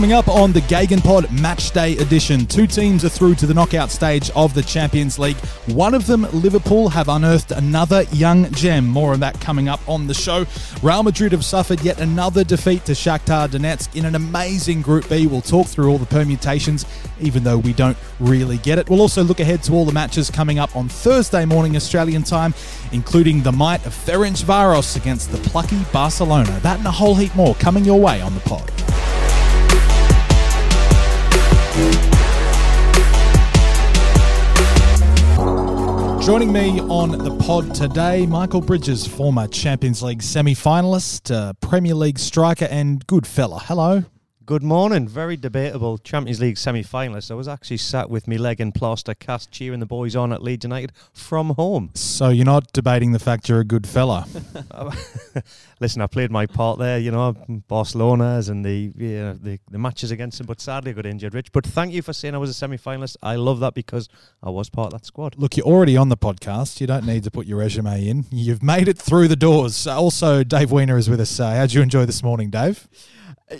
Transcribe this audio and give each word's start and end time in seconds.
Coming 0.00 0.14
up 0.14 0.28
on 0.28 0.52
the 0.52 0.62
Gegenpod 0.62 1.30
Match 1.42 1.72
Day 1.72 1.94
edition, 1.98 2.46
two 2.46 2.66
teams 2.66 3.04
are 3.04 3.10
through 3.10 3.34
to 3.34 3.46
the 3.46 3.52
knockout 3.52 3.90
stage 3.90 4.30
of 4.30 4.54
the 4.54 4.62
Champions 4.62 5.18
League. 5.18 5.36
One 5.66 5.92
of 5.92 6.06
them, 6.06 6.22
Liverpool, 6.32 6.88
have 6.88 7.10
unearthed 7.10 7.50
another 7.50 8.04
young 8.04 8.50
gem. 8.52 8.86
More 8.86 9.12
on 9.12 9.20
that 9.20 9.38
coming 9.42 9.68
up 9.68 9.86
on 9.86 10.06
the 10.06 10.14
show. 10.14 10.46
Real 10.82 11.02
Madrid 11.02 11.32
have 11.32 11.44
suffered 11.44 11.82
yet 11.82 12.00
another 12.00 12.44
defeat 12.44 12.86
to 12.86 12.92
Shakhtar 12.92 13.48
Donetsk 13.48 13.94
in 13.94 14.06
an 14.06 14.14
amazing 14.14 14.80
Group 14.80 15.06
B. 15.10 15.26
We'll 15.26 15.42
talk 15.42 15.66
through 15.66 15.90
all 15.90 15.98
the 15.98 16.06
permutations, 16.06 16.86
even 17.20 17.44
though 17.44 17.58
we 17.58 17.74
don't 17.74 17.98
really 18.20 18.56
get 18.56 18.78
it. 18.78 18.88
We'll 18.88 19.02
also 19.02 19.22
look 19.22 19.38
ahead 19.38 19.62
to 19.64 19.74
all 19.74 19.84
the 19.84 19.92
matches 19.92 20.30
coming 20.30 20.58
up 20.58 20.74
on 20.74 20.88
Thursday 20.88 21.44
morning 21.44 21.76
Australian 21.76 22.22
time, 22.22 22.54
including 22.92 23.42
the 23.42 23.52
might 23.52 23.84
of 23.84 23.92
Ferencvaros 23.92 24.96
against 24.96 25.30
the 25.30 25.36
plucky 25.50 25.84
Barcelona. 25.92 26.58
That 26.62 26.78
and 26.78 26.86
a 26.86 26.90
whole 26.90 27.16
heap 27.16 27.34
more 27.34 27.54
coming 27.56 27.84
your 27.84 28.00
way 28.00 28.22
on 28.22 28.32
the 28.32 28.40
pod. 28.40 28.79
Joining 36.22 36.52
me 36.52 36.80
on 36.82 37.10
the 37.10 37.36
pod 37.44 37.74
today, 37.74 38.24
Michael 38.26 38.60
Bridges, 38.60 39.06
former 39.06 39.48
Champions 39.48 40.02
League 40.02 40.22
semi 40.22 40.54
finalist, 40.54 41.34
uh, 41.34 41.54
Premier 41.54 41.94
League 41.94 42.18
striker, 42.18 42.66
and 42.66 43.04
good 43.06 43.26
fella. 43.26 43.58
Hello. 43.58 44.04
Good 44.50 44.64
morning. 44.64 45.06
Very 45.06 45.36
debatable 45.36 45.96
Champions 45.98 46.40
League 46.40 46.58
semi 46.58 46.82
finalist. 46.82 47.30
I 47.30 47.34
was 47.34 47.46
actually 47.46 47.76
sat 47.76 48.10
with 48.10 48.26
me 48.26 48.36
leg 48.36 48.60
in 48.60 48.72
plaster 48.72 49.14
cast 49.14 49.52
cheering 49.52 49.78
the 49.78 49.86
boys 49.86 50.16
on 50.16 50.32
at 50.32 50.42
Leeds 50.42 50.64
United 50.64 50.90
from 51.12 51.50
home. 51.50 51.90
So 51.94 52.30
you're 52.30 52.44
not 52.44 52.72
debating 52.72 53.12
the 53.12 53.20
fact 53.20 53.48
you're 53.48 53.60
a 53.60 53.64
good 53.64 53.86
fella. 53.86 54.26
Listen, 55.80 56.02
I 56.02 56.08
played 56.08 56.32
my 56.32 56.46
part 56.46 56.80
there, 56.80 56.98
you 56.98 57.12
know, 57.12 57.36
Barcelona's 57.68 58.48
and 58.48 58.64
the, 58.64 58.92
you 58.96 59.18
know, 59.20 59.34
the 59.34 59.60
the 59.70 59.78
matches 59.78 60.10
against 60.10 60.38
them, 60.38 60.48
but 60.48 60.60
sadly 60.60 60.90
I 60.90 60.94
got 60.94 61.06
injured, 61.06 61.32
Rich. 61.32 61.52
But 61.52 61.64
thank 61.64 61.92
you 61.92 62.02
for 62.02 62.12
saying 62.12 62.34
I 62.34 62.38
was 62.38 62.50
a 62.50 62.54
semi 62.54 62.76
finalist. 62.76 63.18
I 63.22 63.36
love 63.36 63.60
that 63.60 63.74
because 63.74 64.08
I 64.42 64.50
was 64.50 64.68
part 64.68 64.92
of 64.92 64.98
that 64.98 65.06
squad. 65.06 65.36
Look, 65.38 65.56
you're 65.56 65.66
already 65.66 65.96
on 65.96 66.08
the 66.08 66.16
podcast. 66.16 66.80
You 66.80 66.88
don't 66.88 67.06
need 67.06 67.22
to 67.22 67.30
put 67.30 67.46
your 67.46 67.58
resume 67.58 68.04
in. 68.04 68.24
You've 68.32 68.64
made 68.64 68.88
it 68.88 68.98
through 68.98 69.28
the 69.28 69.36
doors. 69.36 69.86
Also, 69.86 70.42
Dave 70.42 70.72
Weiner 70.72 70.98
is 70.98 71.08
with 71.08 71.20
us. 71.20 71.38
Uh, 71.38 71.52
how'd 71.52 71.72
you 71.72 71.82
enjoy 71.82 72.04
this 72.04 72.24
morning, 72.24 72.50
Dave? 72.50 72.88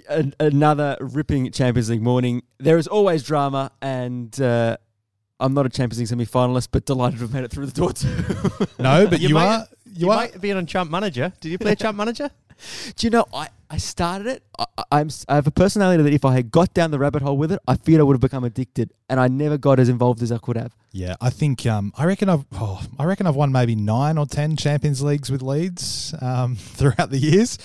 A- 0.09 0.33
another 0.41 0.97
ripping 1.01 1.51
Champions 1.53 1.91
League 1.91 2.03
morning. 2.03 2.43
There 2.59 2.79
is 2.79 2.87
always 2.87 3.23
drama, 3.23 3.71
and 3.83 4.39
uh, 4.41 4.77
I'm 5.39 5.55
not 5.55 5.67
a 5.67 5.69
Champions 5.69 5.99
League 5.99 6.09
semi-finalist, 6.09 6.69
but 6.73 6.85
delighted 6.85 7.19
to 7.19 7.25
have 7.25 7.35
made 7.35 7.45
it 7.45 7.51
through 7.51 7.67
the 7.67 7.73
door 7.73 7.93
too. 7.93 8.09
No, 8.79 9.07
but 9.07 9.21
you, 9.21 9.35
might- 9.35 9.47
are. 9.47 9.67
You, 9.87 9.93
You 10.07 10.11
are. 10.11 10.17
might 10.17 10.41
be 10.41 10.53
on 10.53 10.67
Champ 10.67 10.91
Manager. 10.91 11.33
Did 11.41 11.51
you 11.53 11.59
play 11.59 11.75
Champ 11.75 11.97
Manager? 11.97 12.31
Do 12.97 13.07
you 13.07 13.11
know 13.11 13.25
I, 13.33 13.49
I 13.73 13.77
started 13.77 14.27
it. 14.27 14.43
I, 14.91 15.03
s- 15.03 15.25
I 15.29 15.37
have 15.37 15.47
a 15.47 15.51
personality 15.53 16.03
that 16.03 16.13
if 16.13 16.25
I 16.25 16.33
had 16.35 16.51
got 16.51 16.75
down 16.75 16.91
the 16.91 16.99
rabbit 16.99 17.23
hole 17.23 17.37
with 17.37 17.53
it, 17.53 17.61
I 17.69 17.77
feared 17.77 18.01
I 18.01 18.03
would 18.03 18.15
have 18.15 18.21
become 18.21 18.43
addicted, 18.45 18.91
and 19.09 19.21
I 19.21 19.29
never 19.29 19.57
got 19.57 19.79
as 19.79 19.89
involved 19.89 20.23
as 20.23 20.33
I 20.33 20.39
could 20.39 20.57
have. 20.57 20.75
Yeah, 20.93 21.15
I 21.21 21.31
think 21.31 21.65
um, 21.67 21.93
I 21.97 22.05
reckon 22.05 22.29
I've 22.29 22.45
oh, 22.53 22.83
I 22.99 23.05
reckon 23.05 23.29
I've 23.29 23.37
won 23.37 23.53
maybe 23.53 23.77
nine 23.77 24.19
or 24.19 24.27
ten 24.27 24.57
Champions 24.57 25.03
Leagues 25.03 25.31
with 25.31 25.41
Leeds 25.41 26.13
um, 26.21 26.57
throughout 26.59 27.11
the 27.11 27.19
years. 27.19 27.59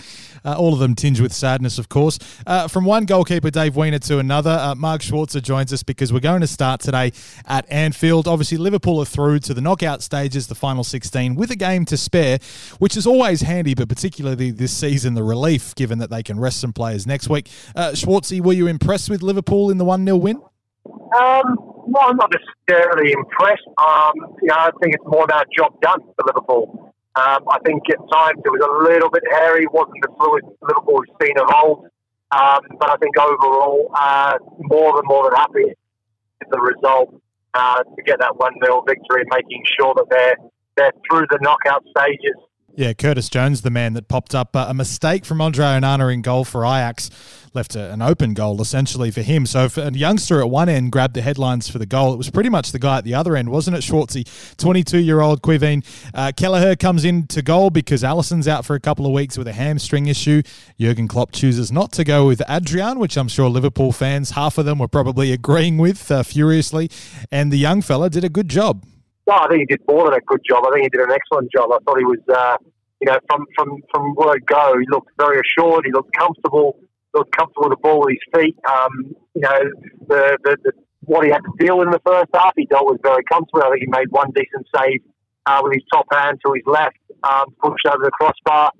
Uh, 0.46 0.54
all 0.56 0.74
of 0.74 0.80
them 0.80 0.94
tinged 0.94 1.20
with 1.20 1.34
sadness, 1.34 1.80
of 1.80 1.90
course. 1.90 2.20
Uh, 2.46 2.68
from 2.68 2.86
one 2.86 3.06
goalkeeper, 3.06 3.50
Dave 3.50 3.76
Weiner, 3.76 3.98
to 3.98 4.20
another, 4.20 4.52
uh, 4.52 4.76
Mark 4.76 5.02
Schwarzer 5.02 5.42
joins 5.42 5.74
us 5.74 5.82
because 5.82 6.14
we're 6.14 6.20
going 6.20 6.42
to 6.42 6.48
start 6.48 6.82
today 6.82 7.14
at 7.48 7.66
Anfield. 7.72 8.28
Obviously, 8.28 8.60
Liverpool 8.60 9.00
are 9.00 9.06
through 9.06 9.40
to 9.40 9.56
the 9.56 9.62
knockout 9.62 10.04
stages, 10.04 10.46
the 10.46 10.54
final 10.54 10.84
16, 10.84 11.34
with 11.34 11.50
a 11.50 11.56
game 11.56 11.84
to 11.86 11.98
spare, 11.98 12.38
which 12.78 12.96
is 12.96 13.08
always 13.08 13.42
handy, 13.42 13.74
but 13.74 13.90
particularly 13.90 14.52
this 14.52 14.72
season, 14.72 15.16
the 15.16 15.24
relief, 15.24 15.74
given 15.74 15.95
that 16.00 16.10
they 16.10 16.24
can 16.24 16.40
rest 16.40 16.60
some 16.60 16.74
players 16.74 17.06
next 17.06 17.30
week. 17.30 17.50
Uh, 17.76 17.92
Schwartzy, 17.92 18.42
were 18.42 18.54
you 18.54 18.68
impressed 18.68 19.10
with 19.10 19.22
Liverpool 19.22 19.70
in 19.70 19.78
the 19.78 19.86
1 19.86 20.06
0 20.06 20.18
win? 20.18 20.42
Um, 20.86 21.58
well, 21.88 22.10
I'm 22.10 22.18
not 22.18 22.32
necessarily 22.32 23.12
impressed. 23.12 23.68
Um, 23.78 24.14
you 24.42 24.50
know, 24.50 24.56
I 24.56 24.70
think 24.82 24.96
it's 24.96 25.06
more 25.06 25.24
about 25.24 25.48
job 25.58 25.80
done 25.82 26.02
for 26.02 26.26
Liverpool. 26.26 26.94
Um, 27.16 27.48
I 27.50 27.60
think 27.66 27.84
at 27.90 27.98
times 28.12 28.42
it 28.44 28.52
was 28.52 28.60
a 28.60 28.92
little 28.92 29.10
bit 29.10 29.24
hairy, 29.32 29.66
wasn't 29.72 30.02
the 30.02 30.12
fluid 30.20 30.44
Liverpool 30.62 31.00
we've 31.00 31.16
seen 31.22 31.38
of 31.40 31.48
old. 31.64 31.88
Um, 32.32 32.60
but 32.80 32.90
I 32.90 32.98
think 32.98 33.18
overall, 33.18 33.92
uh, 33.96 34.34
more 34.60 34.94
than 34.96 35.06
more 35.06 35.30
than 35.30 35.40
happy 35.40 35.64
with 35.64 36.50
the 36.52 36.60
result 36.60 37.16
uh, 37.54 37.84
to 37.84 38.04
get 38.04 38.20
that 38.20 38.36
one 38.36 38.54
0 38.64 38.84
victory, 38.86 39.22
and 39.22 39.30
making 39.32 39.64
sure 39.80 39.94
that 39.96 40.08
they're 40.10 40.36
they're 40.76 40.92
through 41.08 41.26
the 41.30 41.40
knockout 41.42 41.84
stages. 41.96 42.36
Yeah, 42.78 42.92
Curtis 42.92 43.30
Jones, 43.30 43.62
the 43.62 43.70
man 43.70 43.94
that 43.94 44.10
popped 44.10 44.36
up. 44.36 44.54
Uh, 44.54 44.66
a 44.68 44.74
mistake 44.74 45.24
from 45.24 45.40
Andre 45.40 45.66
Onana 45.66 46.14
in 46.14 46.22
goal 46.22 46.44
for 46.44 46.66
Ajax 46.66 47.10
left 47.54 47.74
a, 47.74 47.94
an 47.94 48.02
open 48.02 48.34
goal 48.34 48.62
essentially 48.62 49.12
for 49.12 49.22
him. 49.22 49.46
So 49.46 49.64
if 49.64 49.78
a 49.78 49.90
youngster 49.94 50.42
at 50.42 50.50
one 50.50 50.68
end 50.68 50.92
grabbed 50.92 51.14
the 51.14 51.22
headlines 51.22 51.70
for 51.70 51.80
the 51.80 51.86
goal, 51.86 52.14
it 52.14 52.18
was 52.18 52.30
pretty 52.30 52.50
much 52.50 52.74
the 52.74 52.80
guy 52.80 52.98
at 52.98 53.06
the 53.06 53.14
other 53.14 53.38
end, 53.38 53.50
wasn't 53.50 53.78
it, 53.78 53.80
Schwartzy? 53.80 54.28
22 54.58 54.98
year 54.98 55.22
old 55.22 55.42
Caoimhín. 55.42 55.86
Uh, 56.14 56.34
Kelleher 56.36 56.76
comes 56.76 57.06
in 57.06 57.28
to 57.28 57.42
goal 57.42 57.70
because 57.70 58.04
Alisson's 58.04 58.46
out 58.46 58.66
for 58.66 58.76
a 58.76 58.82
couple 58.82 59.06
of 59.06 59.14
weeks 59.14 59.38
with 59.38 59.48
a 59.48 59.54
hamstring 59.54 60.08
issue. 60.08 60.42
Jurgen 60.78 61.08
Klopp 61.08 61.32
chooses 61.32 61.72
not 61.72 61.94
to 61.94 62.04
go 62.04 62.28
with 62.28 62.42
Adrian, 62.50 63.00
which 63.00 63.16
I'm 63.16 63.30
sure 63.30 63.50
Liverpool 63.50 63.94
fans, 63.94 64.32
half 64.32 64.58
of 64.58 64.66
them, 64.66 64.80
were 64.80 64.90
probably 64.90 65.32
agreeing 65.32 65.78
with 65.78 66.12
uh, 66.12 66.24
furiously. 66.24 66.92
And 67.32 67.54
the 67.54 67.58
young 67.58 67.82
fella 67.82 68.10
did 68.10 68.26
a 68.26 68.30
good 68.30 68.50
job. 68.50 68.84
Well, 69.26 69.42
I 69.42 69.48
think 69.48 69.62
he 69.62 69.66
did 69.66 69.82
more 69.88 70.06
than 70.06 70.14
a 70.14 70.22
good 70.22 70.42
job. 70.48 70.66
I 70.68 70.72
think 70.72 70.84
he 70.84 70.90
did 70.90 71.02
an 71.02 71.12
excellent 71.12 71.52
job. 71.52 71.72
I 71.72 71.78
thought 71.84 71.98
he 71.98 72.06
was, 72.06 72.22
uh, 72.30 72.58
you 73.02 73.12
know, 73.12 73.20
from 73.30 73.46
from 73.56 73.82
from 73.92 74.16
word 74.16 74.46
go, 74.46 74.78
he 74.80 74.86
looked 74.90 75.10
very 75.18 75.42
assured. 75.42 75.86
He 75.86 75.92
looked 75.92 76.16
comfortable. 76.16 76.78
He 76.80 77.20
Looked 77.20 77.36
comfortable 77.36 77.70
with 77.70 77.78
the 77.78 77.82
ball 77.82 78.00
with 78.02 78.18
his 78.18 78.26
feet. 78.36 78.58
Um, 78.70 79.16
you 79.34 79.42
know, 79.42 79.60
the, 80.08 80.38
the, 80.44 80.58
the 80.64 80.72
what 81.06 81.26
he 81.26 81.32
had 81.32 81.42
to 81.42 81.54
deal 81.60 81.78
with 81.78 81.88
in 81.88 81.92
the 81.92 82.02
first 82.06 82.30
half, 82.34 82.54
he 82.56 82.66
dealt 82.66 82.86
with 82.88 83.02
very 83.02 83.24
comfortably. 83.24 83.62
I 83.64 83.70
think 83.70 83.82
he 83.82 83.90
made 83.90 84.12
one 84.12 84.32
decent 84.36 84.68
save 84.76 85.02
uh, 85.46 85.60
with 85.64 85.74
his 85.74 85.84
top 85.94 86.06
hand 86.12 86.40
to 86.46 86.54
his 86.54 86.64
left, 86.66 86.98
um, 87.24 87.54
pushed 87.64 87.86
over 87.86 88.04
the 88.04 88.12
crossbar. 88.12 88.72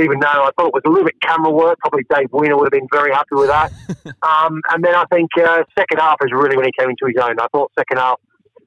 Even 0.00 0.18
though 0.18 0.26
I 0.26 0.50
thought 0.58 0.74
it 0.74 0.74
was 0.74 0.82
a 0.86 0.90
little 0.90 1.04
bit 1.04 1.20
camera 1.22 1.52
work, 1.52 1.78
probably 1.78 2.02
Dave 2.10 2.26
Weiner 2.32 2.56
would 2.56 2.66
have 2.66 2.74
been 2.74 2.88
very 2.90 3.12
happy 3.12 3.38
with 3.38 3.46
that. 3.46 3.70
um, 4.26 4.60
and 4.74 4.82
then 4.82 4.94
I 4.94 5.04
think 5.12 5.30
uh, 5.38 5.62
second 5.78 6.00
half 6.00 6.16
is 6.22 6.32
really 6.32 6.56
when 6.56 6.66
he 6.66 6.72
came 6.76 6.90
into 6.90 7.06
his 7.06 7.14
own. 7.22 7.38
I 7.38 7.46
thought 7.52 7.70
second 7.78 7.98
half 7.98 8.18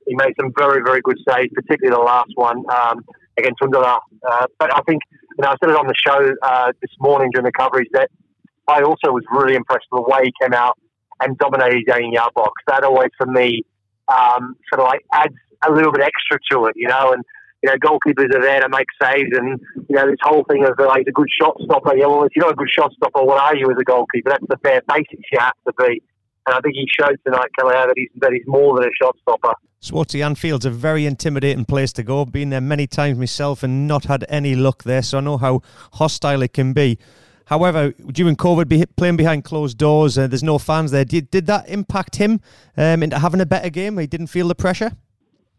he 0.07 0.15
made 0.15 0.33
some 0.39 0.51
very, 0.57 0.81
very 0.83 1.01
good 1.01 1.17
saves, 1.29 1.51
particularly 1.53 1.95
the 1.95 2.03
last 2.03 2.31
one 2.35 2.63
um, 2.71 3.03
against 3.37 3.59
Undala. 3.61 3.99
Uh, 4.27 4.47
but 4.57 4.73
I 4.73 4.81
think, 4.87 5.01
you 5.11 5.43
know, 5.43 5.49
I 5.49 5.55
said 5.61 5.69
it 5.69 5.75
on 5.75 5.87
the 5.87 5.95
show 5.95 6.33
uh, 6.41 6.71
this 6.81 6.91
morning 6.99 7.29
during 7.33 7.45
the 7.45 7.51
coverage 7.51 7.87
that 7.93 8.09
I 8.67 8.81
also 8.81 9.11
was 9.11 9.23
really 9.31 9.55
impressed 9.55 9.85
with 9.91 10.03
the 10.05 10.09
way 10.11 10.25
he 10.25 10.33
came 10.41 10.53
out 10.53 10.77
and 11.21 11.37
dominated 11.37 11.83
his 11.85 11.93
own 11.93 12.11
yard 12.11 12.33
box. 12.35 12.51
That 12.67 12.83
always, 12.83 13.09
for 13.17 13.27
me, 13.27 13.63
um, 14.07 14.55
sort 14.71 14.81
of 14.81 14.87
like 14.87 15.05
adds 15.13 15.35
a 15.67 15.71
little 15.71 15.91
bit 15.91 16.01
extra 16.01 16.39
to 16.51 16.65
it, 16.65 16.73
you 16.75 16.87
know, 16.87 17.13
and 17.13 17.23
you 17.63 17.69
know, 17.69 17.77
goalkeepers 17.77 18.33
are 18.35 18.41
there 18.41 18.61
to 18.61 18.69
make 18.69 18.85
saves, 19.01 19.31
and 19.33 19.59
you 19.89 19.95
know, 19.95 20.05
this 20.05 20.19
whole 20.21 20.45
thing 20.49 20.63
of 20.63 20.77
like 20.77 21.07
a 21.07 21.11
good 21.11 21.27
shot 21.41 21.57
stopper. 21.63 21.95
Yeah, 21.95 22.05
well, 22.05 22.23
if 22.23 22.31
you're 22.35 22.45
not 22.45 22.53
a 22.53 22.55
good 22.55 22.69
shot 22.69 22.91
stopper, 22.93 23.23
what 23.23 23.41
are 23.41 23.55
you 23.55 23.69
as 23.71 23.77
a 23.79 23.83
goalkeeper? 23.83 24.29
That's 24.29 24.45
the 24.47 24.57
bare 24.57 24.81
basics 24.87 25.23
you 25.31 25.39
have 25.39 25.53
to 25.67 25.73
be. 25.73 26.03
And 26.47 26.55
I 26.55 26.59
think 26.61 26.75
he 26.75 26.87
showed 26.99 27.17
tonight, 27.25 27.49
Kelleher, 27.59 27.87
that 27.87 27.93
he's 27.95 28.09
that 28.21 28.31
he's 28.31 28.47
more 28.47 28.75
than 28.75 28.87
a 28.87 28.91
shot 29.01 29.15
stopper. 29.21 29.53
Schwartzy 29.81 30.25
Anfield's 30.25 30.65
a 30.65 30.71
very 30.71 31.05
intimidating 31.05 31.65
place 31.65 31.93
to 31.93 32.03
go. 32.03 32.25
Been 32.25 32.49
there 32.49 32.61
many 32.61 32.87
times 32.87 33.19
myself 33.19 33.63
and 33.63 33.87
not 33.87 34.05
had 34.05 34.25
any 34.29 34.55
luck 34.55 34.83
there, 34.83 35.01
so 35.01 35.19
I 35.19 35.21
know 35.21 35.37
how 35.37 35.61
hostile 35.93 36.41
it 36.41 36.53
can 36.53 36.73
be. 36.73 36.97
However, 37.45 37.91
during 38.11 38.35
COVID, 38.35 38.67
be 38.67 38.85
playing 38.97 39.17
behind 39.17 39.43
closed 39.43 39.77
doors, 39.77 40.17
uh, 40.17 40.27
there's 40.27 40.43
no 40.43 40.57
fans 40.57 40.91
there. 40.91 41.05
Did, 41.05 41.31
did 41.31 41.45
that 41.45 41.69
impact 41.69 42.17
him 42.17 42.41
um, 42.75 43.03
into 43.03 43.19
having 43.19 43.39
a 43.39 43.45
better 43.45 43.69
game? 43.69 43.97
He 43.97 44.07
didn't 44.07 44.27
feel 44.27 44.49
the 44.49 44.55
pressure. 44.55 44.91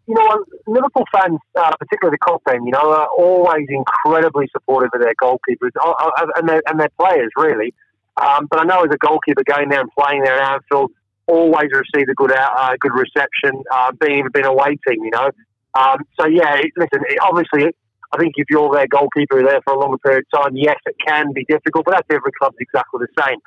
You 0.06 0.14
know, 0.14 0.44
Liverpool 0.66 1.04
fans, 1.12 1.38
uh, 1.58 1.72
particularly 1.78 2.18
the 2.20 2.30
Kop 2.30 2.40
end, 2.52 2.66
you 2.66 2.72
know, 2.72 2.92
are 2.92 3.08
always 3.16 3.66
incredibly 3.68 4.48
supportive 4.52 4.90
of 4.94 5.00
their 5.00 5.14
goalkeepers 5.22 5.70
uh, 5.82 5.90
uh, 5.90 6.26
and 6.36 6.48
their, 6.48 6.62
and 6.66 6.80
their 6.80 6.90
players, 6.98 7.30
really. 7.36 7.72
Um, 8.20 8.46
but 8.50 8.60
I 8.60 8.64
know 8.64 8.82
as 8.82 8.90
a 8.92 8.98
goalkeeper 8.98 9.42
going 9.44 9.68
there 9.68 9.80
and 9.80 9.90
playing 9.98 10.22
there 10.22 10.40
at 10.40 10.54
Anfield, 10.54 10.90
always 11.26 11.68
received 11.72 12.10
a 12.10 12.14
good 12.14 12.32
uh, 12.32 12.74
good 12.80 12.92
reception, 12.92 13.62
uh, 13.70 13.92
being 14.00 14.18
even 14.20 14.32
been 14.32 14.46
away 14.46 14.78
team, 14.86 15.04
you 15.04 15.10
know. 15.10 15.30
Um, 15.78 15.98
so 16.18 16.26
yeah, 16.26 16.60
listen, 16.76 17.00
obviously 17.22 17.70
I 18.12 18.18
think 18.18 18.34
if 18.36 18.46
you're 18.50 18.72
their 18.72 18.86
goalkeeper 18.86 19.42
there 19.42 19.60
for 19.64 19.74
a 19.74 19.78
longer 19.78 19.98
period 19.98 20.24
of 20.32 20.42
time, 20.42 20.56
yes, 20.56 20.76
it 20.86 20.96
can 21.06 21.32
be 21.32 21.44
difficult, 21.44 21.84
but 21.84 21.92
that's 21.92 22.06
every 22.10 22.32
club's 22.38 22.56
exactly 22.58 23.00
the 23.00 23.22
same. 23.22 23.38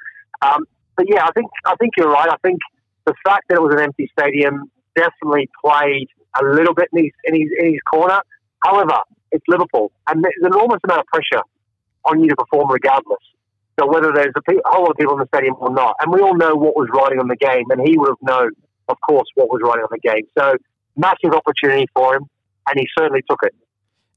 Um, 0.42 0.66
but 0.96 1.06
yeah, 1.10 1.26
I 1.26 1.32
think 1.32 1.50
I 1.66 1.76
think 1.80 1.94
you're 1.98 2.12
right. 2.12 2.30
I 2.30 2.38
think 2.44 2.60
the 3.06 3.16
fact 3.26 3.46
that 3.50 3.56
it 3.56 3.62
was 3.62 3.74
an 3.74 3.82
empty 3.82 4.10
stadium 4.18 4.70
definitely 4.96 5.50
played 5.64 6.08
a 6.40 6.46
little 6.46 6.74
bit 6.74 6.90
in 6.94 7.06
his 7.06 7.12
in 7.26 7.34
his, 7.34 7.50
in 7.60 7.66
his 7.74 7.82
corner. 7.92 8.20
However, 8.64 9.00
it's 9.32 9.44
Liverpool, 9.48 9.92
and 10.08 10.24
there's 10.24 10.36
an 10.42 10.48
enormous 10.54 10.80
amount 10.84 11.02
of 11.02 11.08
pressure 11.08 11.44
on 12.06 12.22
you 12.22 12.30
to 12.30 12.36
perform 12.36 12.70
regardless. 12.72 13.24
So 13.80 13.88
whether 13.88 14.12
there's 14.14 14.34
a, 14.36 14.42
whole 14.66 14.84
lot 14.84 14.92
of 14.92 14.98
people 14.98 15.14
in 15.14 15.20
the 15.20 15.28
stadium 15.34 15.56
or 15.60 15.72
not, 15.72 15.96
and 16.02 16.12
we 16.12 16.22
all 16.22 16.36
know 16.36 16.56
what 16.56 16.76
was 16.76 16.90
riding 16.94 17.20
on 17.20 17.28
the 17.28 17.38
game, 17.38 17.66
and 17.70 17.82
he 17.88 17.98
would 17.98 18.10
have 18.10 18.22
known, 18.22 18.52
of 18.88 18.98
course, 19.02 19.28
what 19.36 19.50
was 19.50 19.62
riding 19.64 19.84
on 19.84 19.90
the 19.92 20.00
game. 20.00 20.28
So 20.38 20.56
massive 20.96 21.34
opportunity 21.34 21.88
for 21.94 22.16
him, 22.16 22.26
and 22.68 22.80
he 22.80 22.88
certainly 22.98 23.24
took 23.30 23.40
it. 23.44 23.56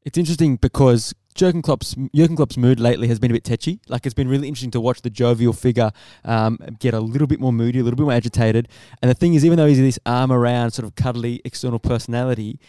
It's 0.04 0.18
interesting 0.18 0.56
because 0.56 1.14
Jurgen 1.34 1.62
Klopp's 1.62 1.96
Jurgen 2.14 2.36
Klopp's 2.36 2.56
mood 2.56 2.78
lately 2.78 3.08
has 3.08 3.18
been 3.18 3.30
a 3.30 3.34
bit 3.34 3.44
tetchy. 3.44 3.80
Like 3.88 4.06
it's 4.06 4.14
been 4.14 4.28
really 4.28 4.48
interesting 4.48 4.70
to 4.72 4.80
watch 4.80 5.02
the 5.02 5.10
jovial 5.10 5.52
figure 5.52 5.90
um, 6.24 6.58
get 6.78 6.94
a 6.94 7.00
little 7.00 7.26
bit 7.26 7.40
more 7.40 7.52
moody, 7.52 7.80
a 7.80 7.82
little 7.82 7.96
bit 7.96 8.04
more 8.04 8.12
agitated. 8.12 8.68
And 9.02 9.10
the 9.10 9.14
thing 9.14 9.34
is, 9.34 9.44
even 9.44 9.56
though 9.56 9.66
he's 9.66 9.78
this 9.78 9.98
arm 10.06 10.30
around, 10.30 10.72
sort 10.72 10.86
of 10.86 10.94
cuddly 10.94 11.40
external 11.44 11.78
personality, 11.78 12.60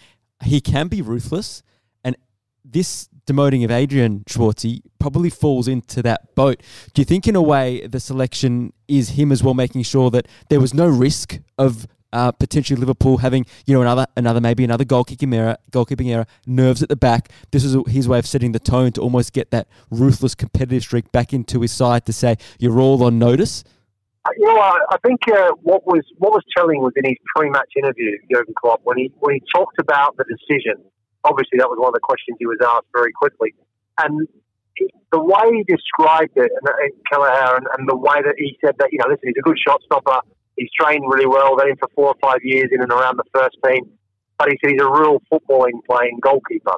he 0.43 0.61
can 0.61 0.87
be 0.87 1.01
ruthless. 1.01 1.61
And 2.03 2.15
this 2.63 3.09
demoting 3.25 3.63
of 3.63 3.71
Adrian 3.71 4.21
Schwartzy 4.21 4.81
probably 4.99 5.29
falls 5.29 5.67
into 5.67 6.01
that 6.03 6.35
boat. 6.35 6.61
Do 6.93 7.01
you 7.01 7.05
think, 7.05 7.27
in 7.27 7.35
a 7.35 7.41
way, 7.41 7.85
the 7.87 7.99
selection 7.99 8.73
is 8.87 9.09
him 9.09 9.31
as 9.31 9.43
well, 9.43 9.53
making 9.53 9.83
sure 9.83 10.09
that 10.11 10.27
there 10.49 10.59
was 10.59 10.73
no 10.73 10.87
risk 10.87 11.39
of 11.57 11.87
uh, 12.13 12.31
potentially 12.31 12.79
Liverpool 12.79 13.17
having 13.17 13.45
you 13.65 13.75
know 13.75 13.81
another 13.81 14.07
another 14.15 14.39
maybe 14.39 14.63
another 14.63 14.85
goalkeeping 14.85 15.35
error, 15.35 15.57
goalkeeping 15.71 16.09
error, 16.09 16.25
nerves 16.47 16.81
at 16.81 16.87
the 16.87 16.95
back. 16.95 17.29
This 17.51 17.63
is 17.63 17.75
his 17.87 18.07
way 18.07 18.19
of 18.19 18.25
setting 18.25 18.53
the 18.53 18.59
tone 18.59 18.93
to 18.93 19.01
almost 19.01 19.33
get 19.33 19.51
that 19.51 19.67
ruthless 19.91 20.33
competitive 20.33 20.83
streak 20.83 21.11
back 21.11 21.33
into 21.33 21.61
his 21.61 21.73
side 21.73 22.05
to 22.05 22.13
say 22.13 22.37
you're 22.57 22.79
all 22.79 23.03
on 23.03 23.19
notice. 23.19 23.63
Uh, 24.23 24.29
you 24.37 24.45
know, 24.45 24.59
I, 24.59 24.97
think 25.05 25.19
uh, 25.27 25.51
what 25.61 25.85
was 25.85 26.03
what 26.17 26.31
was 26.31 26.43
telling 26.57 26.79
was 26.79 26.93
in 26.95 27.03
his 27.05 27.17
pre-match 27.35 27.69
interview, 27.77 28.17
Jurgen 28.31 28.53
Klopp, 28.59 28.79
when 28.83 28.97
he 28.97 29.11
when 29.19 29.35
he 29.35 29.41
talked 29.53 29.77
about 29.79 30.15
the 30.17 30.23
decision. 30.23 30.83
Obviously, 31.25 31.57
that 31.57 31.67
was 31.67 31.81
one 31.81 31.89
of 31.89 31.97
the 31.97 32.05
questions 32.05 32.37
he 32.39 32.45
was 32.45 32.61
asked 32.61 32.87
very 32.93 33.11
quickly, 33.11 33.57
and 33.97 34.27
the 35.11 35.19
way 35.19 35.45
he 35.51 35.63
described 35.65 36.35
it, 36.35 36.51
and, 36.51 36.93
Kelleher, 37.11 37.57
and, 37.57 37.65
and 37.77 37.89
the 37.89 37.95
way 37.95 38.21
that 38.21 38.35
he 38.37 38.57
said 38.63 38.75
that, 38.79 38.91
you 38.91 38.99
know, 38.99 39.09
listen, 39.09 39.31
he's 39.31 39.39
a 39.39 39.47
good 39.47 39.57
shot 39.57 39.81
stopper 39.85 40.19
He's 40.57 40.69
trained 40.79 41.03
really 41.07 41.27
well. 41.27 41.55
Been 41.57 41.75
for 41.77 41.89
four 41.95 42.07
or 42.07 42.15
five 42.21 42.39
years 42.43 42.69
in 42.71 42.81
and 42.81 42.91
around 42.91 43.17
the 43.17 43.27
first 43.33 43.57
team. 43.65 43.91
But 44.37 44.49
he 44.49 44.57
said 44.63 44.71
he's 44.71 44.81
a 44.81 44.89
real 44.89 45.21
footballing 45.31 45.83
playing 45.89 46.19
goalkeeper. 46.21 46.75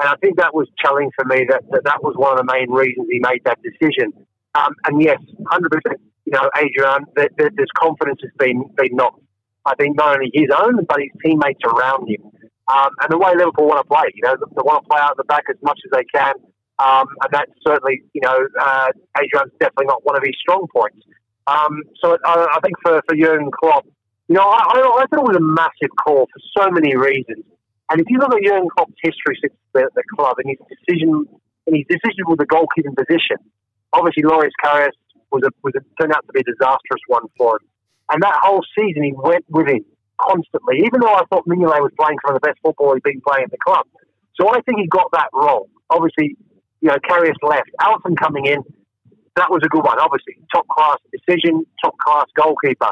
And 0.00 0.08
I 0.08 0.14
think 0.22 0.38
that 0.38 0.54
was 0.54 0.68
telling 0.82 1.10
for 1.16 1.24
me. 1.24 1.44
That, 1.48 1.62
that 1.70 1.84
that 1.84 2.02
was 2.02 2.14
one 2.16 2.32
of 2.32 2.38
the 2.38 2.50
main 2.52 2.70
reasons 2.70 3.08
he 3.10 3.20
made 3.20 3.42
that 3.44 3.58
decision. 3.62 4.12
Um, 4.54 4.72
and 4.86 5.02
yes, 5.02 5.18
hundred 5.48 5.72
percent. 5.72 6.00
You 6.24 6.32
know, 6.32 6.50
Adrian, 6.56 7.04
there, 7.16 7.28
there's 7.36 7.72
confidence 7.76 8.20
has 8.22 8.32
been 8.38 8.64
been 8.76 8.96
knocked. 8.96 9.22
I 9.66 9.74
think 9.74 9.96
not 9.96 10.16
only 10.16 10.30
his 10.32 10.48
own, 10.56 10.84
but 10.84 10.98
his 11.00 11.10
teammates 11.24 11.60
around 11.64 12.08
him. 12.08 12.30
Um, 12.68 12.90
and 13.00 13.08
the 13.10 13.18
way 13.18 13.32
Liverpool 13.32 13.66
want 13.66 13.80
to 13.80 13.88
play, 13.88 14.12
you 14.14 14.22
know, 14.22 14.36
they 14.36 14.60
want 14.60 14.84
to 14.84 14.88
play 14.88 15.00
out 15.00 15.16
the 15.16 15.24
back 15.24 15.44
as 15.48 15.56
much 15.62 15.80
as 15.84 15.90
they 15.90 16.04
can. 16.12 16.34
Um, 16.78 17.08
and 17.24 17.30
that's 17.32 17.50
certainly, 17.66 18.02
you 18.12 18.20
know, 18.20 18.38
uh, 18.60 18.88
Adrian's 19.16 19.52
definitely 19.58 19.86
not 19.86 20.04
one 20.04 20.16
of 20.16 20.22
his 20.22 20.36
strong 20.38 20.66
points. 20.70 21.00
Um, 21.48 21.82
so 21.98 22.18
I, 22.24 22.46
I, 22.52 22.60
think 22.60 22.76
for, 22.84 23.00
for 23.08 23.16
Jurgen 23.16 23.50
Klopp, 23.50 23.86
you 24.28 24.36
know, 24.36 24.44
I, 24.44 24.60
I, 24.76 25.04
thought 25.08 25.24
it 25.24 25.32
was 25.32 25.40
a 25.40 25.40
massive 25.40 25.90
call 25.96 26.28
for 26.28 26.40
so 26.54 26.70
many 26.70 26.94
reasons. 26.94 27.42
And 27.90 28.00
if 28.00 28.06
you 28.10 28.18
look 28.18 28.34
at 28.34 28.44
Jurgen 28.44 28.68
Klopp's 28.76 29.00
history 29.02 29.40
since 29.40 29.56
the, 29.72 29.88
the 29.96 30.04
club 30.14 30.36
and 30.38 30.52
his 30.52 30.60
decision, 30.68 31.24
and 31.66 31.72
his 31.74 31.88
decision 31.88 32.28
with 32.28 32.38
the 32.38 32.46
goalkeeping 32.46 32.94
position, 32.94 33.40
obviously 33.94 34.22
Loris 34.24 34.52
Karius 34.62 34.92
was 35.32 35.42
a, 35.42 35.50
was 35.64 35.72
a, 35.74 35.80
turned 36.00 36.12
out 36.12 36.24
to 36.26 36.32
be 36.32 36.40
a 36.40 36.44
disastrous 36.44 37.00
one 37.08 37.24
for 37.36 37.56
him. 37.56 37.66
And 38.12 38.22
that 38.22 38.38
whole 38.42 38.62
season, 38.78 39.02
he 39.02 39.12
went 39.16 39.46
with 39.48 39.68
him 39.68 39.84
constantly, 40.20 40.82
even 40.84 41.00
though 41.00 41.14
I 41.14 41.22
thought 41.30 41.46
Mignolet 41.46 41.80
was 41.80 41.92
playing 41.98 42.18
some 42.26 42.34
of 42.34 42.40
the 42.40 42.46
best 42.46 42.58
football 42.62 42.94
he'd 42.94 43.02
been 43.02 43.22
playing 43.26 43.44
at 43.44 43.50
the 43.50 43.62
club. 43.64 43.86
So 44.40 44.48
I 44.48 44.60
think 44.62 44.78
he 44.78 44.86
got 44.86 45.10
that 45.12 45.28
wrong. 45.32 45.66
Obviously, 45.90 46.36
you 46.80 46.88
know, 46.88 46.96
Karius 47.08 47.38
left. 47.42 47.70
Alisson 47.80 48.16
coming 48.16 48.46
in, 48.46 48.62
that 49.36 49.50
was 49.50 49.60
a 49.64 49.68
good 49.68 49.84
one. 49.84 49.98
Obviously, 49.98 50.38
top 50.54 50.66
class 50.68 50.98
decision, 51.10 51.64
top 51.82 51.96
class 51.98 52.26
goalkeeper. 52.36 52.90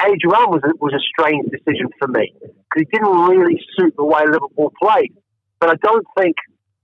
Adrian 0.00 0.50
was 0.50 0.60
a, 0.64 0.74
was 0.82 0.92
a 0.92 1.02
strange 1.02 1.46
decision 1.50 1.86
for 1.98 2.08
me 2.08 2.34
because 2.42 2.82
he 2.82 2.88
didn't 2.90 3.14
really 3.30 3.62
suit 3.78 3.94
the 3.96 4.04
way 4.04 4.22
Liverpool 4.26 4.72
played. 4.82 5.14
But 5.60 5.70
I 5.70 5.76
don't 5.82 6.06
think 6.18 6.34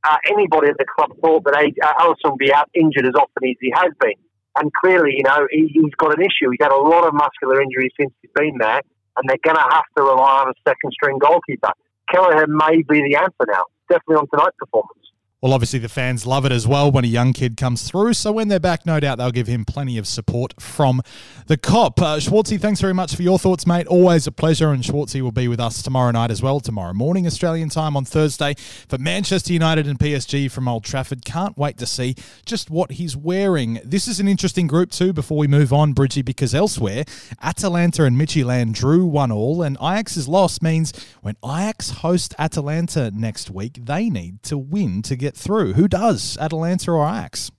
uh, 0.04 0.16
anybody 0.31 0.69
at 0.69 0.78
the 0.78 0.86
club 0.86 1.10
thought 1.20 1.44
that 1.44 1.54
uh, 1.54 1.94
Alisson 2.00 2.32
would 2.32 2.38
be 2.38 2.52
out 2.52 2.70
injured 2.75 3.06
as 3.06 3.14
often 3.14 3.50
as 3.50 3.56
he 3.60 3.72
has 3.75 3.90
been. 4.00 4.19
And 4.56 4.70
clearly, 4.72 5.14
you 5.16 5.25
know, 5.25 5.46
he, 5.50 5.70
has 5.82 5.94
got 5.98 6.16
an 6.16 6.22
issue. 6.22 6.50
He's 6.50 6.62
had 6.62 6.72
a 6.72 6.76
lot 6.76 7.06
of 7.06 7.14
muscular 7.14 7.60
injuries 7.62 7.93
since 7.98 8.12
he's 8.22 8.31
been 8.34 8.58
there, 8.58 8.82
and 9.16 9.28
they're 9.28 9.44
going 9.44 9.56
to 9.56 9.74
have 9.74 9.84
to 9.96 10.02
rely 10.02 10.42
on 10.42 10.48
a 10.48 10.54
second 10.66 10.92
string 10.92 11.18
goalkeeper. 11.18 11.70
Kelleher 12.12 12.46
may 12.46 12.82
be 12.88 13.02
the 13.02 13.16
answer 13.16 13.46
now, 13.46 13.64
definitely 13.88 14.16
on 14.16 14.26
tonight's 14.28 14.56
performance. 14.58 15.00
Well, 15.42 15.54
obviously, 15.54 15.78
the 15.78 15.88
fans 15.88 16.26
love 16.26 16.44
it 16.44 16.52
as 16.52 16.69
well 16.69 16.90
when 16.90 17.02
a 17.02 17.08
young 17.08 17.32
kid 17.32 17.56
comes 17.56 17.88
through. 17.88 18.12
So, 18.12 18.31
when 18.31 18.48
they're 18.48 18.60
back, 18.60 18.84
no 18.84 19.00
doubt 19.00 19.16
they'll 19.16 19.31
give 19.31 19.46
him 19.46 19.64
plenty 19.64 19.96
of 19.96 20.06
support 20.06 20.52
from 20.60 21.00
the 21.46 21.56
Kop. 21.56 21.98
Uh, 21.98 22.19
Schwartzy, 22.19 22.60
thanks 22.60 22.78
very 22.78 22.92
much 22.92 23.14
for 23.16 23.22
your 23.22 23.38
thoughts, 23.38 23.66
mate. 23.66 23.87
Always 23.87 24.26
a 24.26 24.32
pleasure. 24.32 24.70
And 24.70 24.82
Schwartzy 24.82 25.22
will 25.22 25.32
be 25.32 25.48
with 25.48 25.58
us 25.58 25.81
tomorrow 25.81 26.10
night 26.10 26.31
as 26.31 26.42
well, 26.42 26.60
tomorrow 26.60 26.92
morning, 26.92 27.26
Australian 27.26 27.70
time 27.70 27.96
on 27.96 28.04
Thursday 28.04 28.54
for 28.87 28.98
Manchester 28.98 29.54
United 29.54 29.87
and 29.87 29.98
PSG 29.98 30.50
from 30.50 30.69
Old 30.69 30.84
Trafford. 30.84 31.25
Can't 31.25 31.56
wait 31.56 31.78
to 31.78 31.86
see 31.86 32.16
just 32.44 32.69
what 32.69 32.93
he's 32.93 33.16
wearing. 33.16 33.81
This 33.82 34.08
is 34.08 34.20
an 34.20 34.28
interesting 34.28 34.66
group, 34.66 34.90
too, 34.90 35.14
before 35.14 35.38
we 35.38 35.46
move 35.46 35.72
on, 35.72 35.94
Bridgie, 35.94 36.20
because 36.20 36.54
elsewhere, 36.54 37.04
Atalanta 37.43 38.04
and 38.04 38.14
Midtjylland 38.14 38.75
drew 38.75 39.06
one 39.06 39.32
all, 39.32 39.62
and 39.62 39.78
Ajax's 39.78 40.28
loss 40.28 40.60
means 40.60 40.93
when 41.22 41.36
Ajax 41.43 41.88
host 41.90 42.34
Atalanta 42.38 43.10
next 43.10 43.50
week, 43.50 43.78
they 43.86 44.10
need 44.10 44.43
to 44.43 44.58
win 44.58 45.00
to 45.00 45.16
get 45.16 45.30
get 45.31 45.37
through. 45.37 45.75
Who 45.75 45.87
does, 45.87 46.37
Atalanta 46.41 46.91
or 46.91 47.06
Ajax? 47.06 47.53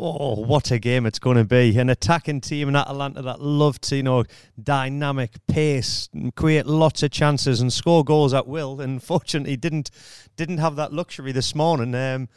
Oh, 0.00 0.36
what 0.44 0.70
a 0.70 0.78
game 0.78 1.06
it's 1.06 1.18
going 1.18 1.36
to 1.36 1.44
be. 1.44 1.76
An 1.78 1.90
attacking 1.90 2.40
team 2.40 2.68
in 2.68 2.76
Atalanta 2.76 3.22
that 3.22 3.40
love 3.40 3.80
to, 3.82 3.96
you 3.96 4.02
know, 4.02 4.24
dynamic 4.60 5.34
pace 5.48 6.08
and 6.12 6.34
create 6.34 6.66
lots 6.66 7.02
of 7.02 7.10
chances 7.10 7.60
and 7.60 7.72
score 7.72 8.04
goals 8.04 8.32
at 8.32 8.46
will. 8.46 8.80
And 8.80 9.02
fortunately, 9.02 9.56
didn't 9.56 9.90
didn't 10.36 10.58
have 10.58 10.76
that 10.76 10.92
luxury 10.92 11.32
this 11.32 11.54
morning. 11.54 11.94
Um, 11.94 12.28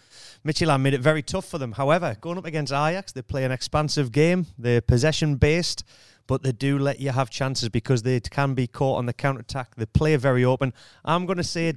Midtjylland 0.45 0.81
made 0.81 0.95
it 0.95 1.01
very 1.01 1.21
tough 1.21 1.45
for 1.45 1.59
them. 1.59 1.73
However, 1.73 2.17
going 2.19 2.39
up 2.39 2.45
against 2.45 2.73
Ajax, 2.73 3.11
they 3.11 3.21
play 3.21 3.43
an 3.43 3.51
expansive 3.51 4.11
game. 4.11 4.47
They're 4.57 4.81
possession 4.81 5.35
based 5.35 5.83
but 6.27 6.43
they 6.43 6.51
do 6.51 6.79
let 6.79 6.99
you 6.99 7.11
have 7.11 7.29
chances 7.29 7.69
because 7.69 8.03
they 8.03 8.19
can 8.19 8.53
be 8.53 8.67
caught 8.67 8.97
on 8.97 9.05
the 9.05 9.13
counter 9.13 9.41
attack. 9.41 9.75
They 9.75 9.85
play 9.85 10.15
very 10.15 10.45
open. 10.45 10.73
I'm 11.03 11.25
going 11.25 11.37
to 11.37 11.43
say, 11.43 11.71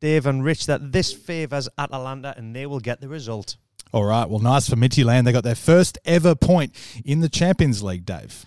Dave 0.00 0.26
and 0.26 0.44
Rich, 0.44 0.66
that 0.66 0.92
this 0.92 1.12
favours 1.12 1.68
Atalanta 1.78 2.34
and 2.36 2.54
they 2.54 2.66
will 2.66 2.80
get 2.80 3.00
the 3.00 3.08
result. 3.08 3.56
All 3.92 4.04
right. 4.04 4.28
Well, 4.28 4.40
nice 4.40 4.68
for 4.68 4.74
Midtjylland. 4.74 5.24
They 5.24 5.32
got 5.32 5.44
their 5.44 5.54
first 5.54 5.98
ever 6.04 6.34
point 6.34 6.74
in 7.04 7.20
the 7.20 7.28
Champions 7.28 7.80
League, 7.80 8.04
Dave. 8.04 8.44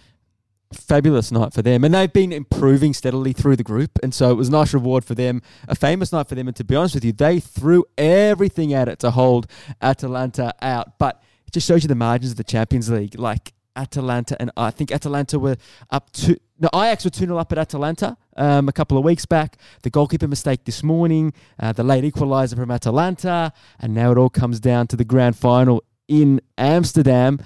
Fabulous 0.74 1.32
night 1.32 1.54
for 1.54 1.62
them. 1.62 1.86
And 1.86 1.94
they've 1.94 2.12
been 2.12 2.34
improving 2.34 2.94
steadily 2.94 3.32
through 3.32 3.56
the 3.56 3.64
group. 3.64 3.98
And 4.04 4.14
so 4.14 4.30
it 4.32 4.34
was 4.34 4.50
a 4.50 4.52
nice 4.52 4.74
reward 4.74 5.06
for 5.06 5.16
them, 5.16 5.42
a 5.70 5.76
famous 5.76 6.12
night 6.12 6.28
for 6.28 6.36
them. 6.36 6.50
And 6.50 6.58
to 6.58 6.66
be 6.66 6.76
honest 6.76 6.96
with 6.96 7.06
you, 7.06 7.14
they 7.14 7.40
threw 7.40 7.86
everything 7.98 8.74
at 8.74 8.90
it 8.90 9.00
to 9.00 9.12
hold 9.12 9.48
Atalanta 9.82 10.54
out. 10.62 11.00
But 11.00 11.24
it 11.46 11.54
just 11.54 11.66
shows 11.66 11.84
you 11.84 11.88
the 11.88 11.96
margins 11.96 12.32
of 12.32 12.38
the 12.38 12.44
Champions 12.44 12.90
League. 12.90 13.18
Like, 13.18 13.54
Atalanta, 13.78 14.36
and 14.40 14.52
I 14.58 14.72
think 14.72 14.92
Atalanta 14.92 15.40
were 15.40 15.58
up 15.90 16.12
to 16.14 16.38
no 16.60 16.70
Ajax 16.74 17.06
were 17.06 17.12
2 17.12 17.26
0 17.26 17.38
up 17.38 17.52
at 17.52 17.58
Atalanta 17.58 18.18
um, 18.36 18.68
a 18.68 18.72
couple 18.72 18.98
of 18.98 19.04
weeks 19.04 19.26
back. 19.26 19.58
The 19.84 19.90
goalkeeper 19.90 20.28
mistake 20.28 20.66
this 20.66 20.84
morning, 20.84 21.34
uh, 21.60 21.72
the 21.72 21.84
late 21.84 22.04
equaliser 22.04 22.56
from 22.56 22.72
Atalanta, 22.72 23.54
and 23.80 23.94
now 23.94 24.12
it 24.12 24.18
all 24.18 24.30
comes 24.30 24.60
down 24.60 24.88
to 24.88 24.96
the 24.96 25.06
grand 25.06 25.38
final 25.38 25.84
in 26.08 26.42
Amsterdam. 26.58 27.40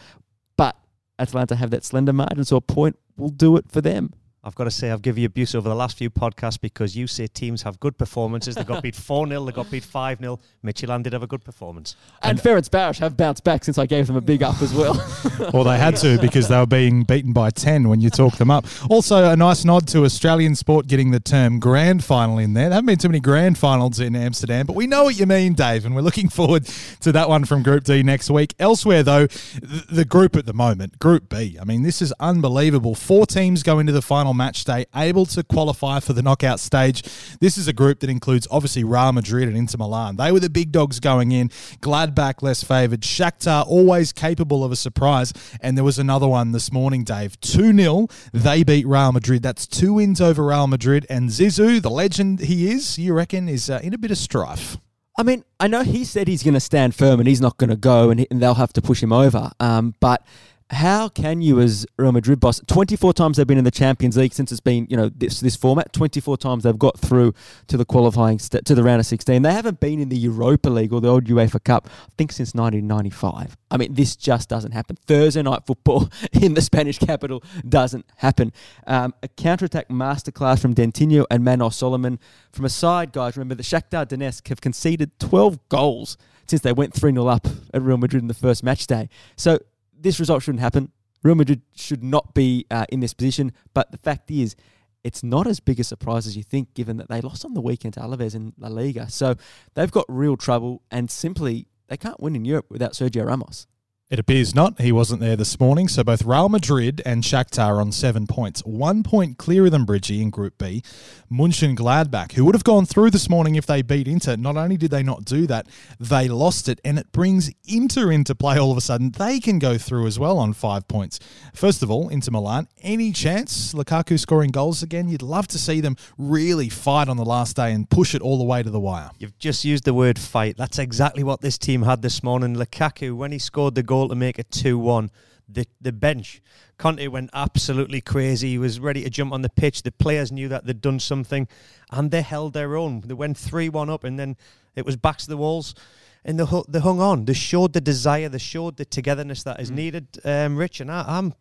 But 0.55 0.77
Atalanta 1.19 1.55
have 1.57 1.71
that 1.71 1.83
slender 1.83 2.13
margin, 2.13 2.45
so 2.45 2.55
a 2.55 2.61
point 2.61 2.97
will 3.17 3.29
do 3.29 3.57
it 3.57 3.65
for 3.69 3.81
them. 3.81 4.13
I've 4.43 4.55
got 4.55 4.63
to 4.63 4.71
say, 4.71 4.89
I've 4.89 5.03
given 5.03 5.21
you 5.21 5.27
abuse 5.27 5.53
over 5.53 5.69
the 5.69 5.75
last 5.75 5.99
few 5.99 6.09
podcasts 6.09 6.59
because 6.59 6.97
you 6.97 7.05
say 7.05 7.27
teams 7.27 7.61
have 7.61 7.79
good 7.79 7.95
performances. 7.99 8.55
They 8.55 8.63
got 8.63 8.81
beat 8.81 8.95
4 9.11 9.27
0, 9.27 9.45
they 9.45 9.51
got 9.51 9.69
beat 9.69 9.83
5 9.83 10.17
0. 10.17 10.39
Midtjylland 10.65 11.03
did 11.03 11.13
have 11.13 11.21
a 11.21 11.27
good 11.27 11.43
performance. 11.43 11.95
And, 12.23 12.39
and 12.39 12.39
Ferencvaros 12.39 12.97
have 12.99 13.15
bounced 13.15 13.43
back 13.43 13.63
since 13.63 13.77
I 13.77 13.85
gave 13.85 14.07
them 14.07 14.15
a 14.15 14.21
big 14.21 14.41
up 14.41 14.59
as 14.63 14.73
well. 14.73 14.95
well, 15.53 15.63
they 15.63 15.77
had 15.77 15.95
to 15.97 16.17
because 16.19 16.47
they 16.47 16.57
were 16.57 16.65
being 16.65 17.03
beaten 17.03 17.33
by 17.33 17.51
10 17.51 17.87
when 17.87 18.01
you 18.01 18.09
talk 18.09 18.37
them 18.37 18.49
up. 18.49 18.65
Also, 18.89 19.29
a 19.29 19.35
nice 19.35 19.63
nod 19.63 19.87
to 19.89 20.05
Australian 20.05 20.55
sport 20.55 20.87
getting 20.87 21.11
the 21.11 21.19
term 21.19 21.59
grand 21.59 22.03
final 22.03 22.39
in 22.39 22.53
there. 22.53 22.69
There 22.69 22.73
haven't 22.73 22.87
been 22.87 22.97
too 22.97 23.09
many 23.09 23.19
grand 23.19 23.59
finals 23.59 23.99
in 23.99 24.15
Amsterdam, 24.15 24.65
but 24.65 24.75
we 24.75 24.87
know 24.87 25.03
what 25.03 25.19
you 25.19 25.27
mean, 25.27 25.53
Dave, 25.53 25.85
and 25.85 25.93
we're 25.93 26.01
looking 26.01 26.29
forward 26.29 26.65
to 27.01 27.11
that 27.11 27.29
one 27.29 27.45
from 27.45 27.61
Group 27.61 27.83
D 27.83 28.01
next 28.01 28.31
week. 28.31 28.55
Elsewhere, 28.57 29.03
though, 29.03 29.27
the 29.27 30.03
group 30.03 30.35
at 30.35 30.47
the 30.47 30.53
moment, 30.53 30.97
Group 30.97 31.29
B, 31.29 31.59
I 31.61 31.63
mean, 31.63 31.83
this 31.83 32.01
is 32.01 32.11
unbelievable. 32.19 32.95
Four 32.95 33.27
teams 33.27 33.61
go 33.61 33.77
into 33.77 33.91
the 33.91 34.01
final 34.01 34.30
on 34.31 34.37
match 34.37 34.63
day, 34.63 34.85
able 34.95 35.27
to 35.27 35.43
qualify 35.43 35.99
for 35.99 36.13
the 36.13 36.23
knockout 36.23 36.59
stage. 36.59 37.03
This 37.39 37.57
is 37.57 37.67
a 37.67 37.73
group 37.73 37.99
that 37.99 38.09
includes 38.09 38.47
obviously 38.49 38.83
Real 38.83 39.11
Madrid 39.11 39.47
and 39.47 39.55
Inter 39.55 39.77
Milan. 39.77 40.15
They 40.15 40.31
were 40.31 40.39
the 40.39 40.49
big 40.49 40.71
dogs 40.71 40.99
going 40.99 41.31
in. 41.31 41.49
Gladbach 41.81 42.41
less 42.41 42.63
favoured. 42.63 43.01
Shakhtar 43.01 43.67
always 43.67 44.11
capable 44.11 44.63
of 44.63 44.71
a 44.71 44.75
surprise. 44.75 45.33
And 45.61 45.77
there 45.77 45.83
was 45.83 45.99
another 45.99 46.27
one 46.27 46.51
this 46.51 46.71
morning, 46.71 47.03
Dave. 47.03 47.39
2 47.41 47.73
0. 47.77 48.07
They 48.33 48.63
beat 48.63 48.87
Real 48.87 49.11
Madrid. 49.11 49.43
That's 49.43 49.67
two 49.67 49.93
wins 49.93 50.19
over 50.19 50.45
Real 50.45 50.67
Madrid. 50.67 51.05
And 51.09 51.29
Zizou, 51.29 51.81
the 51.81 51.91
legend 51.91 52.39
he 52.39 52.71
is, 52.71 52.97
you 52.97 53.13
reckon, 53.13 53.47
is 53.47 53.69
uh, 53.69 53.79
in 53.83 53.93
a 53.93 53.97
bit 53.97 54.11
of 54.11 54.17
strife. 54.17 54.77
I 55.17 55.23
mean, 55.23 55.43
I 55.59 55.67
know 55.67 55.83
he 55.83 56.05
said 56.05 56.27
he's 56.27 56.41
going 56.41 56.53
to 56.53 56.61
stand 56.61 56.95
firm 56.95 57.19
and 57.19 57.27
he's 57.27 57.41
not 57.41 57.57
going 57.57 57.69
to 57.69 57.75
go, 57.75 58.09
and, 58.09 58.21
he, 58.21 58.27
and, 58.31 58.41
they'll 58.41 58.53
have 58.55 58.73
to 58.73 58.81
push 58.81 59.03
him 59.03 59.11
over. 59.11 59.51
Um, 59.59 59.93
but 59.99 60.25
how 60.71 61.09
can 61.09 61.41
you, 61.41 61.59
as 61.59 61.85
Real 61.97 62.13
Madrid 62.13 62.39
boss, 62.39 62.61
24 62.67 63.13
times 63.13 63.37
they've 63.37 63.45
been 63.45 63.57
in 63.57 63.65
the 63.65 63.71
Champions 63.71 64.15
League 64.15 64.33
since 64.33 64.51
it's 64.51 64.61
been, 64.61 64.87
you 64.89 64.95
know, 64.95 65.09
this 65.09 65.41
this 65.41 65.55
format. 65.55 65.91
24 65.91 66.37
times 66.37 66.63
they've 66.63 66.79
got 66.79 66.97
through 66.97 67.33
to 67.67 67.75
the 67.75 67.83
qualifying 67.83 68.39
st- 68.39 68.65
to 68.65 68.73
the 68.73 68.81
round 68.81 69.01
of 69.01 69.05
16. 69.05 69.41
They 69.41 69.51
haven't 69.51 69.81
been 69.81 69.99
in 69.99 70.09
the 70.09 70.17
Europa 70.17 70.69
League 70.69 70.93
or 70.93 71.01
the 71.01 71.09
old 71.09 71.25
UEFA 71.25 71.61
Cup, 71.63 71.89
I 71.89 72.11
think, 72.17 72.31
since 72.31 72.53
1995. 72.53 73.57
I 73.69 73.77
mean, 73.77 73.93
this 73.93 74.15
just 74.15 74.47
doesn't 74.47 74.71
happen. 74.71 74.95
Thursday 75.07 75.41
night 75.41 75.65
football 75.65 76.09
in 76.31 76.53
the 76.53 76.61
Spanish 76.61 76.99
capital 76.99 77.43
doesn't 77.67 78.05
happen. 78.17 78.53
Um, 78.87 79.13
a 79.21 79.27
counter-attack 79.27 79.89
masterclass 79.89 80.61
from 80.61 80.73
Dentinho 80.73 81.25
and 81.29 81.43
Manor 81.43 81.71
Solomon. 81.71 82.17
From 82.51 82.65
a 82.65 82.69
side, 82.69 83.11
guys, 83.11 83.35
remember 83.35 83.55
the 83.55 83.63
Shakhtar 83.63 84.05
Donetsk 84.05 84.47
have 84.47 84.61
conceded 84.61 85.19
12 85.19 85.67
goals 85.67 86.17
since 86.47 86.61
they 86.61 86.73
went 86.73 86.93
3 86.93 87.13
0 87.13 87.27
up 87.27 87.47
at 87.73 87.81
Real 87.81 87.97
Madrid 87.97 88.21
in 88.21 88.27
the 88.27 88.33
first 88.33 88.63
match 88.63 88.87
day. 88.87 89.09
So 89.35 89.59
this 90.01 90.19
result 90.19 90.43
shouldn't 90.43 90.61
happen. 90.61 90.91
Real 91.23 91.35
Madrid 91.35 91.61
should 91.75 92.03
not 92.03 92.33
be 92.33 92.65
uh, 92.71 92.85
in 92.89 92.99
this 92.99 93.13
position. 93.13 93.53
But 93.73 93.91
the 93.91 93.97
fact 93.97 94.31
is, 94.31 94.55
it's 95.03 95.23
not 95.23 95.47
as 95.47 95.59
big 95.59 95.79
a 95.79 95.83
surprise 95.83 96.27
as 96.27 96.37
you 96.37 96.43
think, 96.43 96.73
given 96.73 96.97
that 96.97 97.09
they 97.09 97.21
lost 97.21 97.45
on 97.45 97.53
the 97.53 97.61
weekend 97.61 97.95
to 97.95 97.99
Alaves 98.01 98.35
in 98.35 98.53
La 98.57 98.67
Liga. 98.67 99.09
So 99.09 99.35
they've 99.73 99.91
got 99.91 100.05
real 100.07 100.37
trouble, 100.37 100.81
and 100.91 101.09
simply 101.09 101.67
they 101.87 101.97
can't 101.97 102.19
win 102.19 102.35
in 102.35 102.45
Europe 102.45 102.67
without 102.69 102.93
Sergio 102.93 103.25
Ramos. 103.25 103.67
It 104.11 104.19
appears 104.19 104.53
not. 104.53 104.81
He 104.81 104.91
wasn't 104.91 105.21
there 105.21 105.37
this 105.37 105.57
morning. 105.57 105.87
So 105.87 106.03
both 106.03 106.25
Real 106.25 106.49
Madrid 106.49 107.01
and 107.05 107.23
Shakhtar 107.23 107.79
on 107.79 107.93
seven 107.93 108.27
points. 108.27 108.59
One 108.65 109.03
point 109.03 109.37
clearer 109.37 109.69
than 109.69 109.85
Bridgie 109.85 110.21
in 110.21 110.29
Group 110.29 110.57
B. 110.57 110.83
Mönchengladbach, 111.31 112.33
who 112.33 112.43
would 112.43 112.53
have 112.53 112.65
gone 112.65 112.85
through 112.85 113.11
this 113.11 113.29
morning 113.29 113.55
if 113.55 113.65
they 113.65 113.81
beat 113.81 114.09
Inter. 114.09 114.35
Not 114.35 114.57
only 114.57 114.75
did 114.75 114.91
they 114.91 115.01
not 115.01 115.23
do 115.23 115.47
that, 115.47 115.65
they 115.97 116.27
lost 116.27 116.67
it. 116.67 116.81
And 116.83 116.99
it 116.99 117.13
brings 117.13 117.53
Inter 117.65 118.11
into 118.11 118.35
play 118.35 118.57
all 118.59 118.69
of 118.69 118.77
a 118.77 118.81
sudden. 118.81 119.11
They 119.11 119.39
can 119.39 119.59
go 119.59 119.77
through 119.77 120.07
as 120.07 120.19
well 120.19 120.37
on 120.39 120.51
five 120.51 120.89
points. 120.89 121.17
First 121.53 121.81
of 121.81 121.89
all, 121.89 122.09
Inter 122.09 122.31
Milan. 122.31 122.67
Any 122.81 123.13
chance 123.13 123.73
Lukaku 123.73 124.19
scoring 124.19 124.51
goals 124.51 124.83
again? 124.83 125.07
You'd 125.07 125.21
love 125.21 125.47
to 125.47 125.57
see 125.57 125.79
them 125.79 125.95
really 126.17 126.67
fight 126.67 127.07
on 127.07 127.15
the 127.15 127.23
last 127.23 127.55
day 127.55 127.71
and 127.71 127.89
push 127.89 128.13
it 128.13 128.21
all 128.21 128.37
the 128.37 128.43
way 128.43 128.61
to 128.61 128.69
the 128.69 128.77
wire. 128.77 129.11
You've 129.19 129.39
just 129.39 129.63
used 129.63 129.85
the 129.85 129.93
word 129.93 130.19
fight. 130.19 130.57
That's 130.57 130.79
exactly 130.79 131.23
what 131.23 131.39
this 131.39 131.57
team 131.57 131.83
had 131.83 132.01
this 132.01 132.21
morning. 132.21 132.57
Lukaku, 132.57 133.15
when 133.15 133.31
he 133.31 133.39
scored 133.39 133.75
the 133.75 133.83
goal, 133.83 134.00
goal 134.01 134.09
to 134.09 134.15
make 134.15 134.39
it 134.39 134.51
2 134.51 134.77
1. 134.77 135.11
The, 135.47 135.65
the 135.81 135.91
bench, 135.91 136.41
Conte 136.77 137.05
went 137.07 137.29
absolutely 137.33 138.01
crazy. 138.01 138.51
He 138.51 138.57
was 138.57 138.79
ready 138.79 139.03
to 139.03 139.09
jump 139.09 139.33
on 139.33 139.41
the 139.41 139.49
pitch. 139.49 139.83
The 139.83 139.91
players 139.91 140.31
knew 140.31 140.47
that 140.47 140.65
they'd 140.65 140.81
done 140.81 140.99
something 140.99 141.47
and 141.91 142.09
they 142.09 142.21
held 142.21 142.53
their 142.53 142.77
own. 142.77 143.01
They 143.01 143.13
went 143.13 143.37
3 143.37 143.69
1 143.69 143.89
up 143.89 144.03
and 144.03 144.17
then 144.17 144.37
it 144.75 144.85
was 144.85 144.95
back 144.95 145.17
to 145.17 145.27
the 145.27 145.37
walls 145.37 145.75
and 146.23 146.39
they, 146.39 146.45
they 146.69 146.79
hung 146.79 146.99
on. 147.01 147.25
They 147.25 147.33
showed 147.33 147.73
the 147.73 147.81
desire, 147.81 148.29
they 148.29 148.37
showed 148.37 148.77
the 148.77 148.85
togetherness 148.85 149.43
that 149.43 149.59
is 149.59 149.71
mm. 149.71 149.75
needed, 149.75 150.07
um, 150.23 150.57
Rich. 150.57 150.79
And 150.79 150.91
I, 150.91 151.03
I'm 151.07 151.33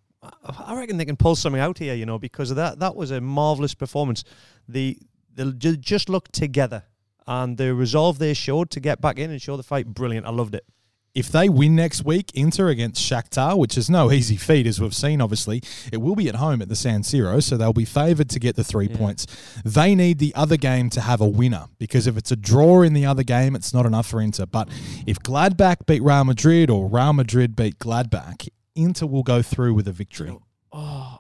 I 0.45 0.77
reckon 0.77 0.99
they 0.99 1.07
can 1.07 1.17
pull 1.17 1.37
something 1.37 1.61
out 1.61 1.79
here, 1.79 1.95
you 1.95 2.05
know, 2.05 2.19
because 2.19 2.51
of 2.51 2.57
that. 2.57 2.79
That 2.81 2.95
was 2.95 3.11
a 3.11 3.21
marvelous 3.21 3.75
performance. 3.75 4.25
The 4.69 4.99
they 5.33 5.51
just 5.53 6.11
looked 6.11 6.35
together, 6.35 6.83
and 7.27 7.57
the 7.57 7.75
resolve 7.75 8.19
they 8.19 8.35
showed 8.35 8.71
to 8.73 8.81
get 8.81 9.01
back 9.01 9.19
in 9.19 9.31
and 9.31 9.41
show 9.41 9.57
the 9.57 9.63
fight, 9.63 9.87
brilliant. 9.87 10.27
I 10.27 10.31
loved 10.31 10.55
it 10.55 10.67
if 11.15 11.31
they 11.33 11.49
win 11.49 11.75
next 11.75 12.05
week, 12.05 12.31
Inter 12.35 12.69
against 12.69 13.03
Shakhtar, 13.03 13.59
which 13.59 13.77
is 13.77 13.91
no 13.91 14.13
easy 14.13 14.37
feat, 14.37 14.67
as 14.67 14.81
we've 14.81 14.95
seen, 14.95 15.21
obviously, 15.21 15.63
it 15.93 15.99
will 15.99 16.15
be 16.15 16.29
at 16.29 16.37
home 16.37 16.63
at 16.63 16.69
the 16.69 16.77
San 16.77 17.03
Siro, 17.03 17.43
so 17.43 17.57
they'll 17.57 17.73
be 17.73 17.85
favoured 17.85 18.31
to 18.31 18.39
get 18.39 18.57
the 18.57 18.65
three 18.65 18.89
yeah. 18.89 18.97
points. 18.97 19.27
They 19.65 19.95
need 19.95 20.19
the 20.19 20.35
other 20.35 20.57
game 20.57 20.91
to 20.91 21.01
have 21.01 21.21
a 21.21 21.29
winner, 21.29 21.67
because 21.79 22.07
if 22.07 22.17
it's 22.17 22.31
a 22.31 22.37
draw 22.37 22.83
in 22.83 22.93
the 22.93 23.07
other 23.07 23.23
game, 23.23 23.57
it's 23.57 23.75
not 23.75 23.87
enough 23.87 24.07
for 24.07 24.21
Inter. 24.21 24.47
But 24.47 24.69
if 25.07 25.19
Gladbach 25.21 25.87
beat 25.87 26.03
Real 26.03 26.25
Madrid 26.25 26.71
or 26.71 26.89
Real 26.89 27.13
Madrid 27.13 27.57
beat 27.57 27.79
Gladbach, 27.79 28.49
Inter 28.77 29.07
will 29.07 29.25
go 29.25 29.43
through 29.43 29.75
with 29.75 29.89
a 29.89 29.93
victory. 29.93 30.37
Oh, 30.73 31.19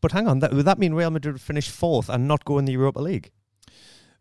but 0.00 0.12
hang 0.12 0.28
on, 0.28 0.40
that, 0.40 0.52
would 0.52 0.66
that 0.66 0.78
mean 0.78 0.92
Real 0.92 1.10
Madrid 1.10 1.34
would 1.34 1.42
finish 1.42 1.70
fourth 1.70 2.08
and 2.08 2.28
not 2.28 2.44
go 2.44 2.58
in 2.58 2.66
the 2.66 2.72
Europa 2.72 3.00
League? 3.00 3.30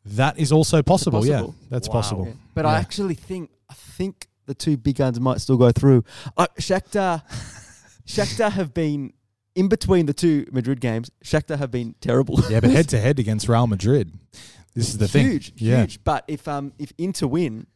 That 0.05 0.37
is 0.37 0.51
also 0.51 0.83
possible, 0.83 1.19
possible. 1.19 1.55
yeah. 1.59 1.67
That's 1.69 1.87
wow. 1.89 1.93
possible. 1.93 2.33
But 2.53 2.65
yeah. 2.65 2.71
I 2.71 2.75
actually 2.75 3.15
think, 3.15 3.49
I 3.69 3.73
think 3.73 4.27
the 4.45 4.53
two 4.53 4.77
big 4.77 4.95
guns 4.95 5.19
might 5.19 5.41
still 5.41 5.57
go 5.57 5.71
through. 5.71 6.03
Uh, 6.37 6.47
Shakhtar, 6.59 7.23
Shakhtar 8.07 8.51
have 8.51 8.73
been 8.73 9.13
in 9.55 9.67
between 9.67 10.05
the 10.05 10.13
two 10.13 10.45
Madrid 10.51 10.79
games. 10.81 11.09
Shakhtar 11.23 11.57
have 11.57 11.71
been 11.71 11.95
terrible. 12.01 12.39
Yeah, 12.49 12.59
but 12.59 12.71
head 12.71 12.89
to 12.89 12.99
head 13.01 13.19
against 13.19 13.47
Real 13.47 13.67
Madrid, 13.67 14.13
this 14.73 14.89
is 14.89 14.97
the 14.97 15.07
huge, 15.07 15.53
thing. 15.53 15.57
Huge, 15.57 15.79
huge. 15.79 16.03
But 16.03 16.25
if 16.27 16.47
um 16.47 16.73
if 16.77 16.91
Inter 16.97 17.27
win, 17.27 17.67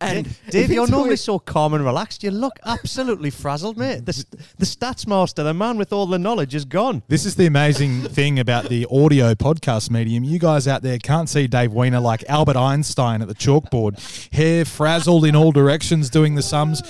and 0.00 0.28
Dave, 0.50 0.70
you're 0.70 0.88
normally 0.88 1.16
so 1.16 1.38
calm 1.38 1.74
and 1.74 1.84
relaxed. 1.84 2.22
You 2.22 2.30
look 2.30 2.58
absolutely 2.64 3.30
frazzled, 3.30 3.76
mate. 3.76 4.06
The, 4.06 4.24
the 4.58 4.64
stats 4.64 5.06
master, 5.06 5.42
the 5.42 5.54
man 5.54 5.78
with 5.78 5.92
all 5.92 6.06
the 6.06 6.18
knowledge, 6.18 6.54
is 6.54 6.64
gone. 6.64 7.02
This 7.08 7.24
is 7.24 7.36
the 7.36 7.46
amazing 7.46 8.02
thing 8.08 8.38
about 8.38 8.68
the 8.68 8.86
audio 8.90 9.34
podcast 9.34 9.90
medium. 9.90 10.24
You 10.24 10.38
guys 10.38 10.66
out 10.66 10.82
there 10.82 10.98
can't 10.98 11.28
see 11.28 11.46
Dave 11.46 11.72
Weiner 11.72 12.00
like 12.00 12.24
Albert 12.28 12.56
Einstein 12.56 13.22
at 13.22 13.28
the 13.28 13.34
chalkboard, 13.34 14.32
hair 14.32 14.64
frazzled 14.64 15.24
in 15.24 15.36
all 15.36 15.52
directions, 15.52 16.10
doing 16.10 16.34
the 16.34 16.42
sums 16.42 16.82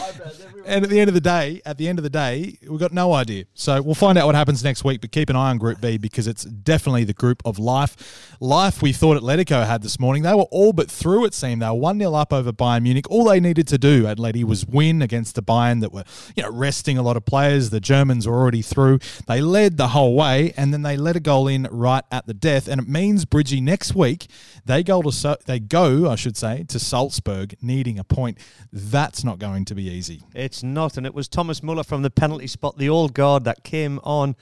and 0.68 0.84
at 0.84 0.90
the 0.90 1.00
end 1.00 1.08
of 1.08 1.14
the 1.14 1.20
day, 1.20 1.60
at 1.64 1.78
the 1.78 1.88
end 1.88 1.98
of 1.98 2.02
the 2.02 2.10
day, 2.10 2.58
we've 2.68 2.78
got 2.78 2.92
no 2.92 3.12
idea. 3.12 3.44
So 3.54 3.80
we'll 3.82 3.94
find 3.94 4.18
out 4.18 4.26
what 4.26 4.34
happens 4.34 4.62
next 4.62 4.84
week. 4.84 5.00
But 5.00 5.10
keep 5.10 5.30
an 5.30 5.36
eye 5.36 5.50
on 5.50 5.58
Group 5.58 5.80
B 5.80 5.98
because 5.98 6.26
it's 6.26 6.44
definitely 6.44 7.04
the 7.04 7.14
group 7.14 7.42
of 7.44 7.58
life. 7.58 8.36
Life 8.40 8.82
we 8.82 8.92
thought 8.92 9.20
Atletico 9.20 9.66
had 9.66 9.82
this 9.82 9.98
morning. 9.98 10.22
They 10.22 10.34
were 10.34 10.48
all 10.50 10.72
but 10.72 10.90
through. 10.90 11.24
It 11.24 11.34
seemed 11.34 11.62
they 11.62 11.66
were 11.66 11.74
one 11.74 11.98
0 11.98 12.14
up 12.14 12.32
over 12.32 12.52
Bayern 12.52 12.82
Munich. 12.82 13.10
All 13.10 13.24
they 13.24 13.40
needed 13.40 13.66
to 13.68 13.78
do, 13.78 14.04
Atleti, 14.04 14.44
was 14.44 14.66
win 14.66 15.02
against 15.02 15.34
the 15.34 15.42
Bayern 15.42 15.80
that 15.80 15.92
were 15.92 16.04
you 16.36 16.42
know 16.42 16.50
resting 16.50 16.98
a 16.98 17.02
lot 17.02 17.16
of 17.16 17.24
players. 17.24 17.70
The 17.70 17.80
Germans 17.80 18.28
were 18.28 18.34
already 18.34 18.62
through. 18.62 18.98
They 19.26 19.40
led 19.40 19.76
the 19.76 19.88
whole 19.88 20.14
way, 20.14 20.52
and 20.56 20.72
then 20.72 20.82
they 20.82 20.96
let 20.96 21.16
a 21.16 21.20
goal 21.20 21.48
in 21.48 21.66
right 21.70 22.04
at 22.12 22.26
the 22.26 22.34
death. 22.34 22.68
And 22.68 22.80
it 22.80 22.88
means 22.88 23.24
Bridgie 23.24 23.60
next 23.60 23.94
week 23.94 24.26
they 24.68 24.82
go 24.82 25.02
to 25.02 25.38
they 25.46 25.58
go, 25.58 26.10
I 26.10 26.14
should 26.14 26.36
say, 26.36 26.64
to 26.68 26.78
Salzburg 26.78 27.56
needing 27.62 27.98
a 27.98 28.04
point. 28.04 28.38
That's 28.72 29.24
not 29.24 29.38
going 29.38 29.64
to 29.64 29.74
be 29.74 29.84
easy. 29.84 30.22
It's 30.34 30.57
it's 30.58 30.64
not. 30.64 30.96
And 30.96 31.06
it 31.06 31.14
was 31.14 31.28
Thomas 31.28 31.62
Muller 31.62 31.84
from 31.84 32.02
the 32.02 32.10
penalty 32.10 32.48
spot, 32.48 32.78
the 32.78 32.88
old 32.88 33.14
guard 33.14 33.44
that 33.44 33.62
came 33.62 34.00
on 34.02 34.34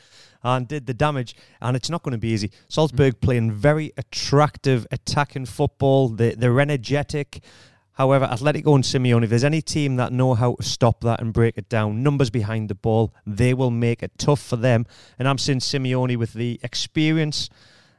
and 0.42 0.66
did 0.66 0.86
the 0.86 0.94
damage. 0.94 1.36
And 1.60 1.76
it's 1.76 1.90
not 1.90 2.02
going 2.02 2.12
to 2.12 2.18
be 2.18 2.28
easy. 2.28 2.50
Salzburg 2.68 3.16
mm. 3.16 3.20
playing 3.20 3.52
very 3.52 3.92
attractive 3.98 4.86
attacking 4.90 5.44
football. 5.44 6.08
They, 6.08 6.34
they're 6.34 6.58
energetic. 6.58 7.40
However, 7.92 8.26
Atletico 8.26 8.74
and 8.74 8.84
Simeone, 8.84 9.24
if 9.24 9.30
there's 9.30 9.44
any 9.44 9.60
team 9.60 9.96
that 9.96 10.10
know 10.10 10.32
how 10.32 10.54
to 10.54 10.62
stop 10.62 11.02
that 11.02 11.20
and 11.20 11.34
break 11.34 11.58
it 11.58 11.68
down, 11.68 12.02
numbers 12.02 12.30
behind 12.30 12.70
the 12.70 12.74
ball, 12.74 13.12
they 13.26 13.52
will 13.52 13.70
make 13.70 14.02
it 14.02 14.12
tough 14.16 14.40
for 14.40 14.56
them. 14.56 14.86
And 15.18 15.28
I'm 15.28 15.38
seeing 15.38 15.58
Simeone 15.58 16.16
with 16.16 16.32
the 16.32 16.58
experience 16.62 17.50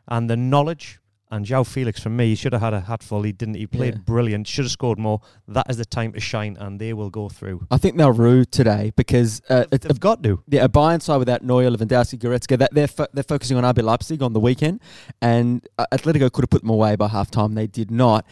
and 0.08 0.28
the 0.28 0.38
knowledge 0.38 1.00
and 1.29 1.46
João 1.46 1.67
Felix, 1.67 2.00
for 2.01 2.10
me, 2.10 2.29
he 2.29 2.36
should 2.36 2.53
have 2.53 2.62
had 2.62 2.74
a 2.74 2.79
hatful. 2.79 3.24
He 3.24 3.34
didn't. 3.34 3.55
He 3.55 3.67
played 3.67 3.96
yeah. 3.96 4.01
brilliant. 4.01 4.48
Should 4.48 4.65
have 4.65 4.72
scored 4.72 4.98
more. 4.98 5.22
That 5.48 5.69
is 5.69 5.77
the 5.77 5.86
time 5.86 6.13
to 6.13 6.19
shine, 6.22 6.55
and 6.57 6.79
they 6.79 6.93
will 6.93 7.10
go 7.10 7.27
through. 7.27 7.67
I 7.69 7.77
think 7.77 7.98
they'll 7.98 8.12
rue 8.12 8.46
today 8.46 8.93
because 8.96 9.41
uh, 9.50 9.65
they've 9.69 9.86
a, 9.86 9.93
got 9.96 10.24
to. 10.24 10.41
Yeah, 10.48 10.63
a 10.63 10.69
Bayern 10.69 11.01
side 11.01 11.17
without 11.17 11.43
Neuer, 11.43 11.69
Lewandowski, 11.69 12.17
Goretzka. 12.17 12.57
That 12.57 12.74
they're 12.74 12.88
fo- 12.88 13.07
they're 13.13 13.24
focusing 13.24 13.57
on 13.57 13.63
RB 13.63 13.84
Leipzig 13.84 14.22
on 14.22 14.31
the 14.31 14.39
weekend, 14.39 14.79
and 15.22 15.67
uh, 15.77 15.86
Atletico 15.91 16.31
could 16.31 16.43
have 16.43 16.50
put 16.50 16.62
them 16.62 16.69
away 16.69 16.96
by 16.96 17.10
half 17.10 17.29
time. 17.29 17.55
They 17.55 17.67
did 17.67 17.91
not. 17.91 18.25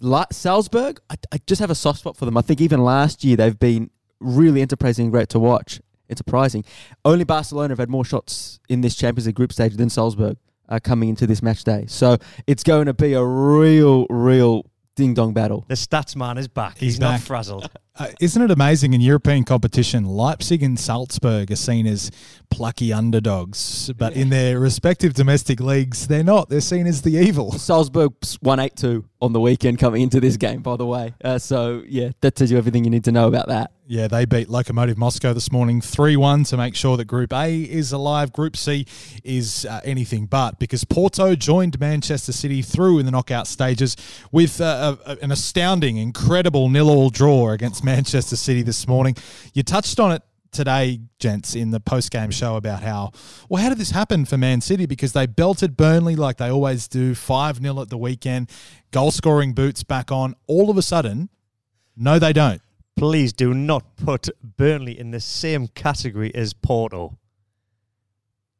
La- 0.00 0.26
Salzburg, 0.30 1.00
I, 1.10 1.16
I 1.32 1.38
just 1.46 1.60
have 1.60 1.70
a 1.70 1.74
soft 1.74 2.00
spot 2.00 2.16
for 2.16 2.26
them. 2.26 2.36
I 2.36 2.42
think 2.42 2.60
even 2.60 2.84
last 2.84 3.24
year 3.24 3.36
they've 3.36 3.58
been 3.58 3.90
really 4.20 4.60
enterprising 4.60 5.06
and 5.06 5.12
great 5.12 5.30
to 5.30 5.40
watch. 5.40 5.80
It's 6.08 6.18
surprising. 6.18 6.64
Only 7.04 7.24
Barcelona 7.24 7.72
have 7.72 7.78
had 7.78 7.90
more 7.90 8.04
shots 8.04 8.60
in 8.68 8.80
this 8.80 8.94
Champions 8.94 9.26
League 9.26 9.34
group 9.34 9.52
stage 9.52 9.74
than 9.74 9.90
Salzburg 9.90 10.36
uh, 10.68 10.78
coming 10.82 11.08
into 11.08 11.26
this 11.26 11.42
match 11.42 11.64
day. 11.64 11.84
So 11.88 12.18
it's 12.46 12.62
going 12.62 12.86
to 12.86 12.94
be 12.94 13.14
a 13.14 13.24
real, 13.24 14.06
real 14.08 14.66
ding 14.96 15.14
dong 15.14 15.32
battle. 15.32 15.64
The 15.68 15.74
stats 15.74 16.16
man 16.16 16.38
is 16.38 16.48
back. 16.48 16.78
He's, 16.78 16.94
He's 16.94 16.98
back. 16.98 17.12
not 17.12 17.20
frazzled. 17.20 17.70
Uh, 17.98 18.08
isn't 18.20 18.42
it 18.42 18.50
amazing 18.50 18.92
in 18.92 19.00
European 19.00 19.44
competition? 19.44 20.04
Leipzig 20.04 20.62
and 20.62 20.78
Salzburg 20.78 21.50
are 21.50 21.56
seen 21.56 21.86
as 21.86 22.10
plucky 22.50 22.92
underdogs, 22.92 23.90
but 23.96 24.14
yeah. 24.14 24.22
in 24.22 24.28
their 24.28 24.60
respective 24.60 25.14
domestic 25.14 25.60
leagues, 25.60 26.06
they're 26.06 26.22
not. 26.22 26.50
They're 26.50 26.60
seen 26.60 26.86
as 26.86 27.00
the 27.02 27.16
evil. 27.16 27.52
Salzburg 27.58 28.12
won 28.42 28.60
8 28.60 28.76
2 28.76 29.04
on 29.22 29.32
the 29.32 29.40
weekend 29.40 29.78
coming 29.78 30.02
into 30.02 30.20
this 30.20 30.36
game, 30.36 30.60
by 30.60 30.76
the 30.76 30.84
way. 30.84 31.14
Uh, 31.24 31.38
so, 31.38 31.82
yeah, 31.86 32.10
that 32.20 32.34
tells 32.34 32.50
you 32.50 32.58
everything 32.58 32.84
you 32.84 32.90
need 32.90 33.04
to 33.04 33.12
know 33.12 33.28
about 33.28 33.48
that. 33.48 33.70
Yeah, 33.88 34.08
they 34.08 34.24
beat 34.24 34.48
Lokomotiv 34.48 34.96
Moscow 34.96 35.32
this 35.32 35.52
morning 35.52 35.80
3 35.80 36.16
1 36.16 36.42
to 36.44 36.56
make 36.56 36.74
sure 36.74 36.96
that 36.96 37.04
Group 37.04 37.32
A 37.32 37.62
is 37.62 37.92
alive. 37.92 38.32
Group 38.32 38.56
C 38.56 38.84
is 39.22 39.64
uh, 39.64 39.80
anything 39.84 40.26
but 40.26 40.58
because 40.58 40.82
Porto 40.82 41.36
joined 41.36 41.78
Manchester 41.78 42.32
City 42.32 42.62
through 42.62 42.98
in 42.98 43.06
the 43.06 43.12
knockout 43.12 43.46
stages 43.46 43.96
with 44.32 44.60
uh, 44.60 44.96
a, 45.06 45.18
an 45.22 45.30
astounding, 45.30 45.98
incredible 45.98 46.68
nil 46.68 46.90
all 46.90 47.10
draw 47.10 47.50
against 47.50 47.84
Manchester 47.84 48.34
City 48.34 48.62
this 48.62 48.88
morning. 48.88 49.14
You 49.54 49.62
touched 49.62 50.00
on 50.00 50.10
it 50.10 50.22
today, 50.50 50.98
gents, 51.20 51.54
in 51.54 51.70
the 51.70 51.78
post 51.78 52.10
game 52.10 52.32
show 52.32 52.56
about 52.56 52.82
how, 52.82 53.12
well, 53.48 53.62
how 53.62 53.68
did 53.68 53.78
this 53.78 53.92
happen 53.92 54.24
for 54.24 54.36
Man 54.36 54.60
City? 54.62 54.86
Because 54.86 55.12
they 55.12 55.26
belted 55.26 55.76
Burnley 55.76 56.16
like 56.16 56.38
they 56.38 56.50
always 56.50 56.88
do, 56.88 57.14
5 57.14 57.58
0 57.58 57.80
at 57.82 57.90
the 57.90 57.98
weekend, 57.98 58.50
goal 58.90 59.12
scoring 59.12 59.52
boots 59.52 59.84
back 59.84 60.10
on. 60.10 60.34
All 60.48 60.70
of 60.70 60.76
a 60.76 60.82
sudden, 60.82 61.28
no, 61.96 62.18
they 62.18 62.32
don't 62.32 62.60
please 62.96 63.32
do 63.32 63.54
not 63.54 63.96
put 63.96 64.28
Burnley 64.42 64.98
in 64.98 65.10
the 65.10 65.20
same 65.20 65.68
category 65.68 66.34
as 66.34 66.52
Porto. 66.52 67.18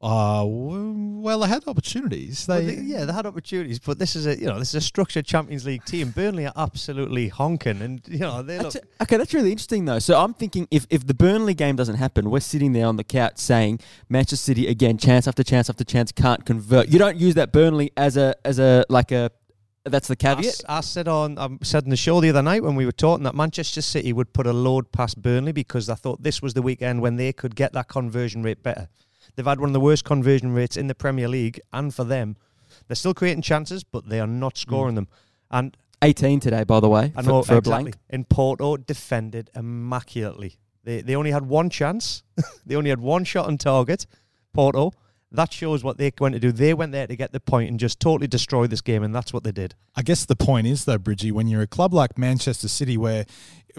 Uh, 0.01 0.45
well, 0.47 1.41
they 1.41 1.49
had 1.49 1.67
opportunities. 1.67 2.45
They, 2.47 2.55
well, 2.55 2.67
they, 2.67 2.75
yeah, 2.83 3.05
they 3.07 3.13
had 3.15 3.25
opportunities, 3.25 3.79
but 3.79 3.99
this 3.99 4.15
is 4.15 4.27
a 4.27 4.39
you 4.39 4.47
know 4.47 4.59
this 4.59 4.69
is 4.69 4.75
a 4.75 4.81
structured 4.83 5.25
Champions 5.25 5.65
League 5.65 5.85
team. 5.87 6.11
Burnley 6.11 6.47
are 6.47 6.53
absolutely 6.55 7.29
honking, 7.29 7.81
and 7.81 8.03
you 8.07 8.19
know 8.19 8.43
they 8.43 8.59
look. 8.59 8.75
That's, 8.75 8.87
okay, 9.01 9.17
that's 9.17 9.33
really 9.33 9.51
interesting 9.51 9.87
though. 9.87 9.99
So 9.99 10.21
I'm 10.21 10.35
thinking 10.35 10.69
if 10.71 10.87
if 10.91 11.07
the 11.07 11.15
Burnley 11.15 11.55
game 11.55 11.77
doesn't 11.77 11.97
happen, 11.97 12.31
we're 12.31 12.41
sitting 12.41 12.73
there 12.73 12.87
on 12.87 12.97
the 12.97 13.05
couch 13.05 13.39
saying 13.39 13.81
Manchester 14.11 14.37
City 14.37 14.67
again, 14.67 14.99
chance 14.99 15.27
after 15.27 15.43
chance 15.43 15.71
after 15.71 15.83
chance, 15.83 16.13
can't 16.13 16.45
convert. 16.45 16.89
You 16.89 16.99
don't 16.99 17.17
use 17.17 17.35
that 17.35 17.51
Burnley 17.51 17.91
as 17.97 18.19
a 18.19 18.35
as 18.45 18.59
a 18.59 18.85
like 18.91 19.13
a 19.13 19.31
that's 19.87 20.09
the 20.09 20.17
caveat. 20.17 20.63
I, 20.69 20.79
I 20.79 20.81
said 20.81 21.09
on 21.09 21.39
I 21.39 21.49
said 21.63 21.85
in 21.85 21.91
the 21.91 21.97
show 21.97 22.21
the 22.21 22.31
other 22.31 22.43
night 22.43 22.63
when 22.63 22.75
we 22.75 22.85
were 22.85 22.93
talking 22.93 23.25
that 23.25 23.35
Manchester 23.35 23.83
City 23.83 24.13
would 24.13 24.33
put 24.33 24.47
a 24.47 24.53
load 24.53 24.93
past 24.93 25.23
Burnley 25.23 25.53
because 25.53 25.89
I 25.89 25.95
thought 25.95 26.23
this 26.23 26.43
was 26.43 26.55
the 26.55 26.63
weekend 26.63 27.03
when 27.03 27.17
they 27.17 27.33
could 27.33 27.55
get 27.55 27.73
that 27.73 27.89
conversion 27.89 28.43
rate 28.43 28.63
better. 28.63 28.89
They've 29.35 29.47
had 29.47 29.61
one 29.61 29.69
of 29.69 29.75
the 29.75 29.81
worst 29.81 30.05
conversion 30.05 30.53
rates 30.53 30.77
in 30.77 30.87
the 30.87 30.95
Premier 30.95 31.29
League, 31.29 31.61
and 31.73 31.95
for 31.95 32.05
them, 32.05 32.37
they're 32.87 32.97
still 32.97 33.15
creating 33.15 33.43
chances, 33.43 33.85
but 33.85 34.09
they 34.09 34.21
are 34.21 34.27
not 34.27 34.57
scoring 34.57 34.93
mm. 34.93 34.97
them. 34.97 35.09
And 35.51 35.77
18 36.03 36.41
today, 36.41 36.65
by 36.65 36.81
the 36.81 36.89
way, 36.89 37.13
I 37.17 37.23
know 37.23 37.43
for, 37.43 37.53
for 37.53 37.59
exactly. 37.59 37.95
In 38.11 38.25
Porto, 38.25 38.77
defended 38.77 39.51
immaculately. 39.55 40.59
They 40.85 41.01
they 41.01 41.17
only 41.17 41.33
had 41.33 41.47
one 41.47 41.71
chance. 41.71 42.23
they 42.67 42.77
only 42.77 42.91
had 42.91 43.01
one 43.01 43.25
shot 43.25 43.47
on 43.47 43.59
target. 43.59 44.07
Porto 44.53 44.93
that 45.37 45.53
shows 45.53 45.85
what 45.85 45.99
they're 45.99 46.11
going 46.11 46.33
to 46.33 46.41
do. 46.41 46.53
They 46.53 46.75
went 46.75 46.93
there 46.93 47.07
to 47.07 47.17
get 47.17 47.33
the 47.33 47.41
point 47.41 47.71
and 47.71 47.79
just 47.79 48.01
totally 48.01 48.27
destroy 48.27 48.67
this 48.67 48.81
game, 48.81 49.03
and 49.03 49.15
that's 49.15 49.33
what 49.33 49.45
they 49.45 49.53
did. 49.53 49.75
I 49.95 50.03
guess 50.03 50.25
the 50.25 50.37
point 50.37 50.67
is, 50.67 50.85
though, 50.85 50.99
Bridgie, 50.99 51.33
when 51.33 51.47
you're 51.47 51.63
a 51.63 51.67
club 51.67 51.95
like 51.95 52.19
Manchester 52.19 52.69
City, 52.69 52.97
where 52.97 53.25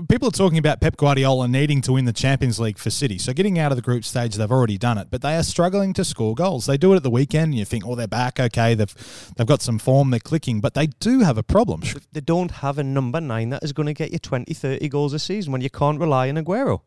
people 0.07 0.27
are 0.27 0.31
talking 0.31 0.57
about 0.57 0.79
Pep 0.79 0.97
Guardiola 0.97 1.47
needing 1.47 1.81
to 1.81 1.93
win 1.93 2.05
the 2.05 2.13
Champions 2.13 2.59
League 2.59 2.77
for 2.77 2.89
City, 2.89 3.17
so 3.17 3.33
getting 3.33 3.59
out 3.59 3.71
of 3.71 3.75
the 3.75 3.81
group 3.81 4.05
stage, 4.05 4.35
they've 4.35 4.51
already 4.51 4.77
done 4.77 4.97
it, 4.97 5.07
but 5.09 5.21
they 5.21 5.35
are 5.35 5.43
struggling 5.43 5.93
to 5.93 6.05
score 6.05 6.35
goals. 6.35 6.65
They 6.65 6.77
do 6.77 6.93
it 6.93 6.97
at 6.97 7.03
the 7.03 7.09
weekend, 7.09 7.45
and 7.45 7.55
you 7.55 7.65
think, 7.65 7.85
oh, 7.85 7.95
they're 7.95 8.07
back, 8.07 8.39
okay, 8.39 8.73
they've 8.73 9.33
they've 9.35 9.47
got 9.47 9.61
some 9.61 9.79
form, 9.79 10.11
they're 10.11 10.19
clicking, 10.19 10.61
but 10.61 10.73
they 10.73 10.87
do 10.87 11.21
have 11.21 11.37
a 11.37 11.43
problem. 11.43 11.81
They 12.11 12.21
don't 12.21 12.51
have 12.51 12.77
a 12.77 12.83
number 12.83 13.19
nine 13.19 13.49
that 13.49 13.63
is 13.63 13.73
going 13.73 13.87
to 13.87 13.93
get 13.93 14.11
you 14.11 14.19
20, 14.19 14.53
30 14.53 14.89
goals 14.89 15.13
a 15.13 15.19
season 15.19 15.51
when 15.51 15.61
you 15.61 15.69
can't 15.69 15.99
rely 15.99 16.29
on 16.29 16.35
Aguero. 16.35 16.81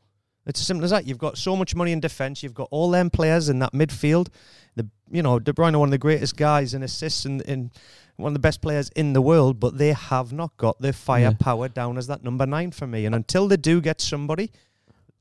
It's 0.47 0.61
as 0.61 0.67
simple 0.67 0.85
as 0.85 0.91
that. 0.91 1.07
You've 1.07 1.19
got 1.19 1.37
so 1.37 1.55
much 1.55 1.75
money 1.75 1.93
in 1.93 2.01
defence. 2.01 2.43
You've 2.43 2.55
got 2.55 2.69
all 2.71 2.91
them 2.91 3.11
players 3.11 3.49
in 3.49 3.59
that 3.59 3.73
midfield. 3.73 4.29
The 4.75 4.89
you 5.11 5.23
know 5.23 5.39
De 5.39 5.53
Bruyne, 5.53 5.79
one 5.79 5.89
of 5.89 5.93
the 5.93 5.99
greatest 5.99 6.37
guys 6.37 6.75
in 6.75 6.83
assists 6.83 7.25
and 7.25 7.43
in 7.43 7.71
one 8.17 8.31
of 8.31 8.35
the 8.35 8.41
best 8.41 8.61
players 8.61 8.91
in 8.91 9.13
the 9.13 9.23
world, 9.23 9.59
but 9.59 9.79
they 9.79 9.93
have 9.93 10.33
not 10.33 10.57
got 10.57 10.81
their 10.81 10.93
firepower 10.93 11.67
yeah. 11.67 11.73
down 11.73 11.99
as 11.99 12.07
that 12.07 12.23
number 12.23 12.47
nine 12.47 12.71
for 12.71 12.87
me. 12.87 13.07
And 13.07 13.15
until 13.15 13.49
they 13.49 13.57
do 13.57 13.81
get 13.81 14.01
somebody 14.01 14.51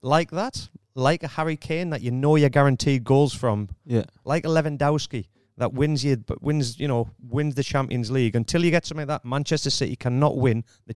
like 0.01 0.31
that, 0.31 0.69
like 0.95 1.23
a 1.23 1.27
Harry 1.27 1.57
Kane 1.57 1.89
that 1.91 2.01
you 2.01 2.11
know 2.11 2.35
you're 2.35 2.49
guaranteed 2.49 3.03
goals 3.03 3.33
from, 3.33 3.69
yeah, 3.85 4.03
like 4.25 4.45
a 4.45 4.49
Lewandowski 4.49 5.27
that 5.57 5.73
wins 5.73 6.03
you, 6.03 6.23
wins 6.41 6.79
you 6.79 6.87
know 6.87 7.09
wins 7.21 7.55
the 7.55 7.63
Champions 7.63 8.11
League. 8.11 8.35
Until 8.35 8.63
you 8.63 8.71
get 8.71 8.85
something 8.85 9.07
like 9.07 9.21
that, 9.21 9.27
Manchester 9.27 9.69
City 9.69 9.95
cannot 9.95 10.37
win. 10.37 10.63
The 10.87 10.95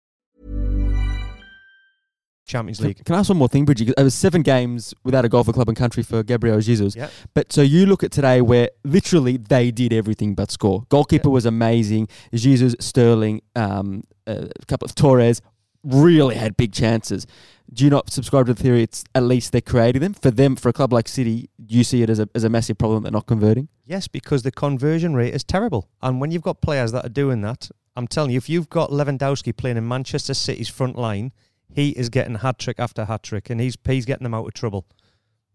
Champions 2.51 2.81
League. 2.81 3.03
Can 3.05 3.15
I 3.15 3.19
ask 3.19 3.29
one 3.29 3.37
more 3.37 3.47
thing, 3.47 3.65
Bridgie? 3.65 3.93
There 3.95 4.03
was 4.03 4.13
seven 4.13 4.41
games 4.41 4.93
without 5.03 5.25
a 5.25 5.29
goal 5.29 5.43
for 5.43 5.53
club 5.53 5.69
and 5.69 5.77
country 5.77 6.03
for 6.03 6.21
Gabriel 6.23 6.59
Jesus. 6.59 6.95
Yep. 6.95 7.11
But 7.33 7.51
so 7.51 7.61
you 7.61 7.85
look 7.85 8.03
at 8.03 8.11
today 8.11 8.41
where 8.41 8.69
literally 8.83 9.37
they 9.37 9.71
did 9.71 9.93
everything 9.93 10.35
but 10.35 10.51
score. 10.51 10.83
Goalkeeper 10.89 11.29
yep. 11.29 11.33
was 11.33 11.45
amazing. 11.45 12.07
Jesus, 12.33 12.75
Sterling, 12.79 13.41
um, 13.55 14.03
a 14.27 14.49
couple 14.67 14.85
of 14.85 14.95
Torres 14.95 15.41
really 15.83 16.35
had 16.35 16.55
big 16.57 16.73
chances. 16.73 17.25
Do 17.73 17.85
you 17.85 17.89
not 17.89 18.11
subscribe 18.11 18.47
to 18.47 18.53
the 18.53 18.61
theory? 18.61 18.83
It's 18.83 19.03
at 19.15 19.23
least 19.23 19.53
they're 19.53 19.61
creating 19.61 20.01
them 20.01 20.13
for 20.13 20.29
them 20.29 20.55
for 20.55 20.69
a 20.69 20.73
club 20.73 20.91
like 20.91 21.07
City. 21.07 21.49
You 21.57 21.83
see 21.83 22.03
it 22.03 22.09
as 22.09 22.19
a 22.19 22.27
as 22.35 22.43
a 22.43 22.49
massive 22.49 22.77
problem 22.77 23.01
that 23.01 23.11
they're 23.11 23.17
not 23.17 23.27
converting. 23.27 23.69
Yes, 23.85 24.07
because 24.07 24.43
the 24.43 24.51
conversion 24.51 25.15
rate 25.15 25.33
is 25.33 25.43
terrible, 25.43 25.89
and 26.01 26.19
when 26.19 26.31
you've 26.31 26.41
got 26.41 26.61
players 26.61 26.91
that 26.91 27.05
are 27.05 27.09
doing 27.09 27.41
that, 27.41 27.71
I'm 27.95 28.07
telling 28.07 28.31
you, 28.31 28.37
if 28.37 28.49
you've 28.49 28.69
got 28.69 28.89
Lewandowski 28.89 29.55
playing 29.55 29.77
in 29.77 29.87
Manchester 29.87 30.33
City's 30.33 30.67
front 30.67 30.97
line 30.97 31.31
he 31.73 31.89
is 31.91 32.09
getting 32.09 32.35
hat 32.35 32.59
trick 32.59 32.79
after 32.79 33.05
hat 33.05 33.23
trick, 33.23 33.49
and 33.49 33.59
he's 33.61 33.77
he's 33.85 34.05
getting 34.05 34.23
them 34.23 34.33
out 34.33 34.47
of 34.47 34.53
trouble. 34.53 34.85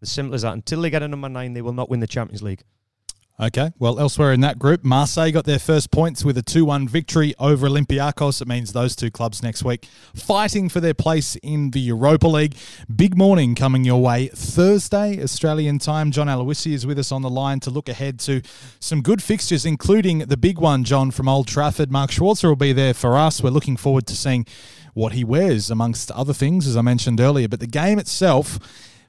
As 0.03 0.11
simple 0.11 0.35
as 0.35 0.43
that. 0.43 0.53
Until 0.53 0.83
they 0.83 0.91
get 0.91 1.03
a 1.03 1.09
number 1.09 1.29
nine, 1.29 1.55
they 1.55 1.63
will 1.63 1.73
not 1.73 1.89
win 1.89 2.01
the 2.01 2.07
Champions 2.07 2.43
League. 2.43 2.63
Okay, 3.39 3.71
well, 3.79 4.01
elsewhere 4.01 4.33
in 4.33 4.41
that 4.41 4.59
group, 4.59 4.83
Marseille 4.83 5.31
got 5.31 5.45
their 5.45 5.59
first 5.59 5.91
points 5.91 6.25
with 6.25 6.39
a 6.39 6.43
2 6.43 6.65
1 6.65 6.89
victory 6.89 7.35
over 7.39 7.69
Olympiacos. 7.69 8.41
It 8.41 8.49
means 8.49 8.73
those 8.73 8.97
two 8.97 9.11
clubs 9.11 9.43
next 9.43 9.63
week 9.63 9.87
fighting 10.15 10.71
for 10.71 10.81
their 10.81 10.95
place 10.95 11.37
in 11.43 11.73
the 11.73 11.81
Europa 11.81 12.29
League. 12.29 12.57
Big 12.95 13.15
morning 13.15 13.55
coming 13.55 13.85
your 13.85 14.01
way 14.01 14.29
Thursday, 14.29 15.23
Australian 15.23 15.79
time. 15.79 16.13
John 16.13 16.29
Aloisi 16.29 16.73
is 16.73 16.87
with 16.87 16.99
us 16.99 17.13
on 17.13 17.21
the 17.21 17.29
line 17.29 17.61
to 17.61 17.71
look 17.71 17.91
ahead 17.91 18.19
to 18.21 18.41
some 18.81 19.03
good 19.03 19.23
fixtures, 19.23 19.67
including 19.67 20.21
the 20.21 20.39
big 20.39 20.59
one, 20.59 20.83
John, 20.83 21.11
from 21.11 21.29
Old 21.29 21.47
Trafford. 21.47 21.93
Mark 21.93 22.13
Schwarzer 22.13 22.49
will 22.49 22.57
be 22.57 22.73
there 22.73 22.95
for 22.95 23.19
us. 23.19 23.43
We're 23.43 23.51
looking 23.51 23.77
forward 23.77 24.07
to 24.07 24.17
seeing 24.17 24.47
what 24.97 25.13
he 25.13 25.23
wears, 25.23 25.71
amongst 25.71 26.11
other 26.13 26.33
things, 26.33 26.67
as 26.67 26.75
I 26.75 26.81
mentioned 26.81 27.21
earlier. 27.21 27.49
But 27.49 27.61
the 27.61 27.67
game 27.67 27.99
itself 27.99 28.59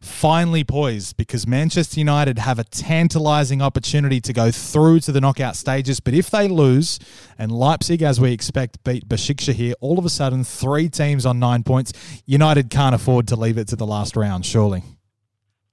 finally 0.02 0.64
poised 0.64 1.16
because 1.16 1.48
Manchester 1.48 2.02
United 2.02 2.40
have 2.40 2.60
a 2.60 2.66
tantalising 2.66 3.62
opportunity 3.62 4.20
to 4.20 4.34
go 4.34 4.52
through 4.52 5.00
to 5.00 5.14
the 5.14 5.22
knockout 5.22 5.56
stages. 5.56 6.02
But 6.02 6.14
if 6.14 6.30
they 6.30 6.50
lose, 6.50 7.00
and 7.40 7.54
Leipzig, 7.54 8.02
as 8.02 8.20
we 8.20 8.34
expect, 8.34 8.84
beat 8.84 9.08
Basaksehir, 9.08 9.76
all 9.80 9.98
of 9.98 10.04
a 10.04 10.10
sudden 10.10 10.44
three 10.44 10.90
teams 10.90 11.26
on 11.26 11.40
nine 11.40 11.64
points, 11.64 11.94
United 12.26 12.70
can't 12.70 12.94
afford 12.94 13.26
to 13.30 13.38
leave 13.38 13.58
it 13.58 13.70
to 13.70 13.78
the 13.78 13.88
last 13.88 14.18
round, 14.18 14.46
surely. 14.46 14.84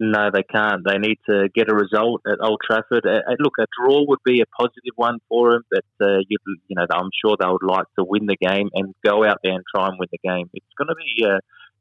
No, 0.01 0.31
they 0.33 0.43
can't. 0.43 0.83
They 0.85 0.99
need 0.99 1.19
to 1.29 1.49
get 1.55 1.71
a 1.71 1.75
result 1.75 2.23
at 2.27 2.39
Old 2.43 2.61
Trafford. 2.67 3.07
Uh, 3.07 3.21
look, 3.39 3.55
a 3.61 3.67
draw 3.79 4.05
would 4.09 4.19
be 4.25 4.41
a 4.41 4.47
positive 4.47 4.93
one 4.97 5.19
for 5.29 5.53
them, 5.53 5.63
but 5.71 5.85
uh, 6.05 6.19
you, 6.29 6.37
you, 6.67 6.77
know 6.77 6.85
I'm 6.91 7.11
sure 7.25 7.37
they 7.39 7.47
would 7.47 7.63
like 7.63 7.87
to 7.99 8.05
win 8.05 8.27
the 8.27 8.37
game 8.37 8.71
and 8.75 8.93
go 9.05 9.25
out 9.25 9.39
there 9.45 9.53
and 9.53 9.63
try 9.73 9.87
and 9.87 9.97
win 9.99 10.09
the 10.11 10.19
game. 10.19 10.51
It's 10.53 10.67
going 10.77 10.89
to 10.89 10.97
be 10.97 11.25
uh, 11.25 11.39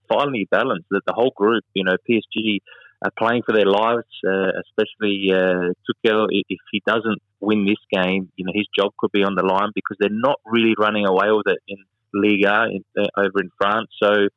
finally 0.08 0.48
balanced. 0.52 0.86
That 0.92 1.02
the 1.08 1.14
whole 1.14 1.34
group, 1.36 1.64
you 1.74 1.84
know, 1.84 1.96
PSG 2.08 2.60
are 3.04 3.12
playing 3.18 3.42
for 3.48 3.54
their 3.54 3.66
lives, 3.66 4.06
uh, 4.28 4.62
especially 4.62 5.32
uh, 5.34 5.74
Tuchel. 5.84 6.28
If 6.30 6.60
he 6.72 6.84
doesn't 6.86 7.22
win 7.40 7.66
this 7.66 7.82
game, 7.92 8.32
you 8.36 8.46
know, 8.46 8.52
his 8.54 8.68
job 8.78 8.92
could 9.00 9.12
be 9.12 9.24
on 9.24 9.34
the 9.34 9.44
line 9.44 9.72
because 9.74 9.98
they're 10.00 10.10
not 10.12 10.40
really 10.46 10.76
running 10.78 11.08
away 11.08 11.32
with 11.32 11.48
it 11.48 11.60
in 11.68 11.78
Liga 12.14 12.68
in, 12.70 12.84
uh, 12.96 13.08
over 13.18 13.42
in 13.42 13.50
France. 13.58 13.90
So 14.02 14.28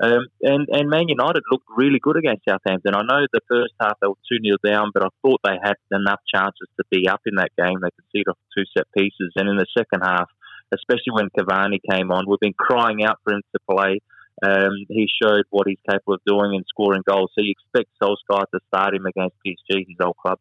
um, 0.00 0.26
and, 0.42 0.68
and 0.70 0.90
Man 0.90 1.08
United 1.08 1.42
looked 1.50 1.66
really 1.74 1.98
good 1.98 2.16
against 2.16 2.44
Southampton. 2.46 2.94
I 2.94 3.02
know 3.02 3.26
the 3.32 3.40
first 3.48 3.72
half 3.80 3.98
they 4.00 4.08
were 4.08 4.20
2 4.28 4.38
0 4.44 4.56
down, 4.64 4.90
but 4.92 5.02
I 5.02 5.08
thought 5.22 5.40
they 5.42 5.56
had 5.62 5.76
enough 5.90 6.20
chances 6.32 6.68
to 6.76 6.84
be 6.90 7.08
up 7.08 7.22
in 7.24 7.36
that 7.36 7.52
game. 7.56 7.80
They 7.80 7.88
conceded 7.96 8.28
off 8.28 8.38
two 8.56 8.64
set 8.76 8.86
pieces. 8.96 9.32
And 9.36 9.48
in 9.48 9.56
the 9.56 9.66
second 9.76 10.02
half, 10.04 10.28
especially 10.74 11.12
when 11.12 11.30
Cavani 11.30 11.78
came 11.90 12.10
on, 12.10 12.24
we've 12.28 12.40
been 12.40 12.52
crying 12.52 13.04
out 13.04 13.18
for 13.24 13.34
him 13.34 13.42
to 13.54 13.60
play. 13.70 14.00
Um, 14.44 14.84
he 14.88 15.08
showed 15.22 15.44
what 15.48 15.66
he's 15.66 15.80
capable 15.88 16.14
of 16.14 16.20
doing 16.26 16.54
and 16.54 16.64
scoring 16.68 17.02
goals. 17.08 17.30
So 17.34 17.40
you 17.40 17.54
expect 17.56 17.88
Solskjaer 18.02 18.44
to 18.52 18.60
start 18.68 18.94
him 18.94 19.06
against 19.06 19.36
PSG, 19.46 19.86
his 19.88 19.96
old 20.04 20.16
club. 20.16 20.38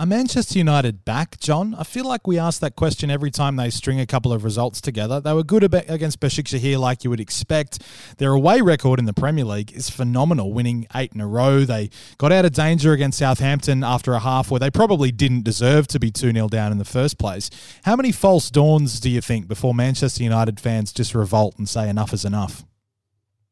Are 0.00 0.06
Manchester 0.06 0.56
United 0.58 1.04
back, 1.04 1.38
John? 1.40 1.74
I 1.74 1.84
feel 1.84 2.06
like 2.06 2.26
we 2.26 2.38
ask 2.38 2.58
that 2.62 2.74
question 2.74 3.10
every 3.10 3.30
time 3.30 3.56
they 3.56 3.68
string 3.68 4.00
a 4.00 4.06
couple 4.06 4.32
of 4.32 4.44
results 4.44 4.80
together. 4.80 5.20
They 5.20 5.34
were 5.34 5.44
good 5.44 5.62
against 5.62 6.20
Basaksehir, 6.20 6.78
like 6.78 7.04
you 7.04 7.10
would 7.10 7.20
expect. 7.20 7.82
Their 8.16 8.32
away 8.32 8.62
record 8.62 8.98
in 8.98 9.04
the 9.04 9.12
Premier 9.12 9.44
League 9.44 9.72
is 9.72 9.90
phenomenal, 9.90 10.54
winning 10.54 10.86
eight 10.94 11.12
in 11.12 11.20
a 11.20 11.26
row. 11.26 11.66
They 11.66 11.90
got 12.16 12.32
out 12.32 12.46
of 12.46 12.54
danger 12.54 12.94
against 12.94 13.18
Southampton 13.18 13.84
after 13.84 14.14
a 14.14 14.20
half 14.20 14.50
where 14.50 14.58
they 14.58 14.70
probably 14.70 15.12
didn't 15.12 15.44
deserve 15.44 15.86
to 15.88 16.00
be 16.00 16.10
2 16.10 16.32
0 16.32 16.48
down 16.48 16.72
in 16.72 16.78
the 16.78 16.86
first 16.86 17.18
place. 17.18 17.50
How 17.84 17.94
many 17.94 18.10
false 18.10 18.50
dawns 18.50 19.00
do 19.00 19.10
you 19.10 19.20
think 19.20 19.48
before 19.48 19.74
Manchester 19.74 20.24
United 20.24 20.60
fans 20.60 20.94
just 20.94 21.14
revolt 21.14 21.58
and 21.58 21.68
say 21.68 21.90
enough 21.90 22.14
is 22.14 22.24
enough? 22.24 22.64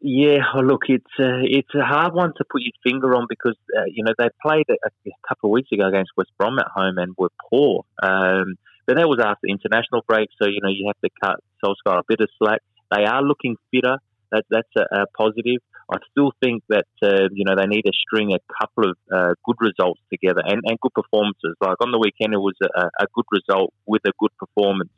Yeah, 0.01 0.39
oh, 0.55 0.61
look, 0.61 0.83
it's 0.89 1.05
uh, 1.19 1.43
it's 1.43 1.75
a 1.75 1.85
hard 1.85 2.15
one 2.15 2.33
to 2.37 2.45
put 2.49 2.63
your 2.63 2.73
finger 2.85 3.17
on 3.17 3.27
because 3.29 3.57
uh, 3.77 3.83
you 3.93 4.05
know 4.05 4.13
they 4.17 4.29
played 4.41 4.67
a, 4.71 4.75
a, 4.87 5.11
couple 5.29 5.51
of 5.51 5.55
weeks 5.55 5.73
ago 5.73 5.89
against 5.89 6.13
West 6.17 6.31
Brom 6.39 6.59
at 6.61 6.69
home 6.73 6.99
and 6.99 7.15
were 7.19 7.31
poor. 7.51 7.85
Um, 8.01 8.55
but 8.87 8.97
that 8.97 9.09
was 9.09 9.19
after 9.21 9.49
international 9.49 10.05
break, 10.07 10.29
so 10.41 10.47
you 10.49 10.61
know 10.63 10.69
you 10.71 10.87
have 10.87 11.01
to 11.03 11.11
cut 11.21 11.41
Solskjaer 11.65 11.99
a 11.99 12.03
bit 12.07 12.21
of 12.21 12.29
slack. 12.39 12.61
They 12.95 13.05
are 13.07 13.23
looking 13.23 13.57
fitter. 13.73 13.99
That, 14.31 14.45
that's 14.51 14.71
a, 14.77 15.03
a 15.03 15.07
positive. 15.19 15.61
I 15.91 15.97
still 16.13 16.33
think 16.41 16.63
that 16.69 16.87
uh, 17.03 17.27
you 17.33 17.45
know 17.45 17.57
they 17.57 17.67
need 17.67 17.83
to 17.83 17.93
string 17.93 18.33
a 18.33 18.39
couple 18.61 18.91
of 18.91 18.97
uh, 19.13 19.35
good 19.45 19.57
results 19.59 20.01
together 20.11 20.43
and, 20.45 20.63
and 20.65 20.79
good 20.81 20.95
performances. 20.95 21.57
Like 21.61 21.81
on 21.81 21.91
the 21.91 21.99
weekend, 21.99 22.35
it 22.35 22.39
was 22.39 22.55
a, 22.63 22.87
a 23.03 23.07
good 23.15 23.27
result 23.33 23.75
with 23.85 24.03
a 24.07 24.13
good 24.21 24.31
performance. 24.39 24.93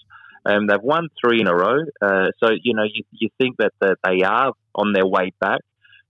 Um, 0.46 0.66
they've 0.66 0.82
won 0.82 1.08
three 1.22 1.40
in 1.40 1.48
a 1.48 1.54
row, 1.54 1.80
uh, 2.00 2.28
so 2.42 2.50
you 2.62 2.74
know 2.74 2.84
you, 2.84 3.04
you 3.12 3.28
think 3.38 3.56
that, 3.58 3.72
that 3.80 3.98
they 4.04 4.22
are 4.22 4.52
on 4.74 4.92
their 4.92 5.06
way 5.06 5.32
back. 5.40 5.60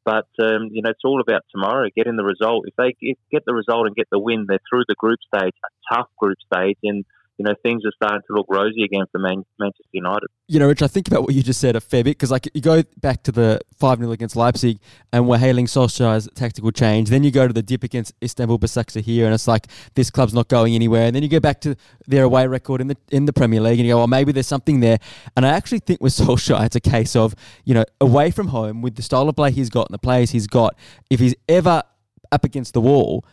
But 0.05 0.29
um, 0.43 0.69
you 0.71 0.83
know 0.83 0.91
it's 0.91 1.05
all 1.05 1.21
about 1.21 1.43
tomorrow, 1.51 1.89
getting 1.95 2.17
the 2.17 2.25
result. 2.25 2.67
If 2.67 2.75
they 2.77 2.95
get, 3.01 3.19
get 3.31 3.45
the 3.45 3.55
result 3.55 3.87
and 3.87 3.97
get 3.97 4.09
the 4.11 4.19
win, 4.19 4.47
they're 4.49 4.61
through 4.69 4.85
the 4.89 4.95
group 4.95 5.19
stage, 5.35 5.53
a 5.65 5.95
tough 5.95 6.09
group 6.19 6.39
stage, 6.53 6.79
and 6.85 7.05
you 7.41 7.45
know, 7.45 7.55
things 7.63 7.87
are 7.87 7.93
starting 7.97 8.21
to 8.27 8.35
look 8.35 8.45
rosy 8.51 8.85
again 8.85 9.07
for 9.11 9.19
Man- 9.19 9.47
Manchester 9.59 9.89
United. 9.93 10.29
You 10.47 10.59
know, 10.59 10.69
Rich, 10.69 10.83
I 10.83 10.89
think 10.89 11.09
about 11.09 11.23
what 11.23 11.35
you 11.35 11.43
just 11.43 11.59
said 11.59 11.75
a 11.75 11.81
fair 11.81 12.05
bit 12.05 12.19
because, 12.19 12.31
like, 12.31 12.47
you 12.53 12.61
go 12.61 12.83
back 12.99 13.23
to 13.23 13.33
the 13.33 13.63
5 13.79 13.97
0 13.97 14.11
against 14.11 14.37
Leipzig 14.37 14.79
and 15.11 15.27
we're 15.27 15.39
hailing 15.39 15.65
Solskjaer's 15.65 16.29
tactical 16.35 16.71
change. 16.71 17.09
Then 17.09 17.25
you 17.25 17.31
go 17.31 17.47
to 17.47 17.55
the 17.55 17.63
dip 17.63 17.83
against 17.83 18.13
Istanbul 18.23 18.59
Basaksehir 18.59 19.01
here 19.01 19.25
and 19.25 19.33
it's 19.33 19.49
like, 19.49 19.69
this 19.95 20.11
club's 20.11 20.35
not 20.35 20.49
going 20.49 20.75
anywhere. 20.75 21.07
And 21.07 21.17
then 21.17 21.23
you 21.23 21.31
go 21.31 21.41
back 21.41 21.63
to 21.63 21.77
their 22.07 22.25
away 22.25 22.47
record 22.47 22.83
in 22.83 22.89
the 22.89 22.97
in 23.11 23.25
the 23.25 23.33
Premier 23.33 23.63
League 23.63 23.79
and 23.79 23.87
you 23.89 23.95
go, 23.95 23.99
well, 23.99 24.07
maybe 24.07 24.33
there's 24.33 24.47
something 24.47 24.81
there. 24.81 24.99
And 25.35 25.47
I 25.47 25.49
actually 25.49 25.79
think 25.79 26.03
with 26.03 26.13
Solskjaer, 26.19 26.67
it's 26.67 26.77
a 26.77 26.81
case 26.81 27.17
of, 27.17 27.35
you 27.65 27.73
know, 27.73 27.87
away 28.03 28.33
from 28.33 28.49
home 28.49 28.83
with 28.83 28.97
the 28.97 29.03
style 29.03 29.31
of 29.31 29.37
play 29.37 29.51
he's 29.51 29.71
got 29.71 29.87
and 29.89 29.95
the 29.95 29.99
players 29.99 30.33
he's 30.33 30.47
got, 30.47 30.77
if 31.09 31.21
he's 31.21 31.35
ever 31.49 31.85
up 32.31 32.45
against 32.45 32.75
the 32.75 32.83
wall, 32.83 33.25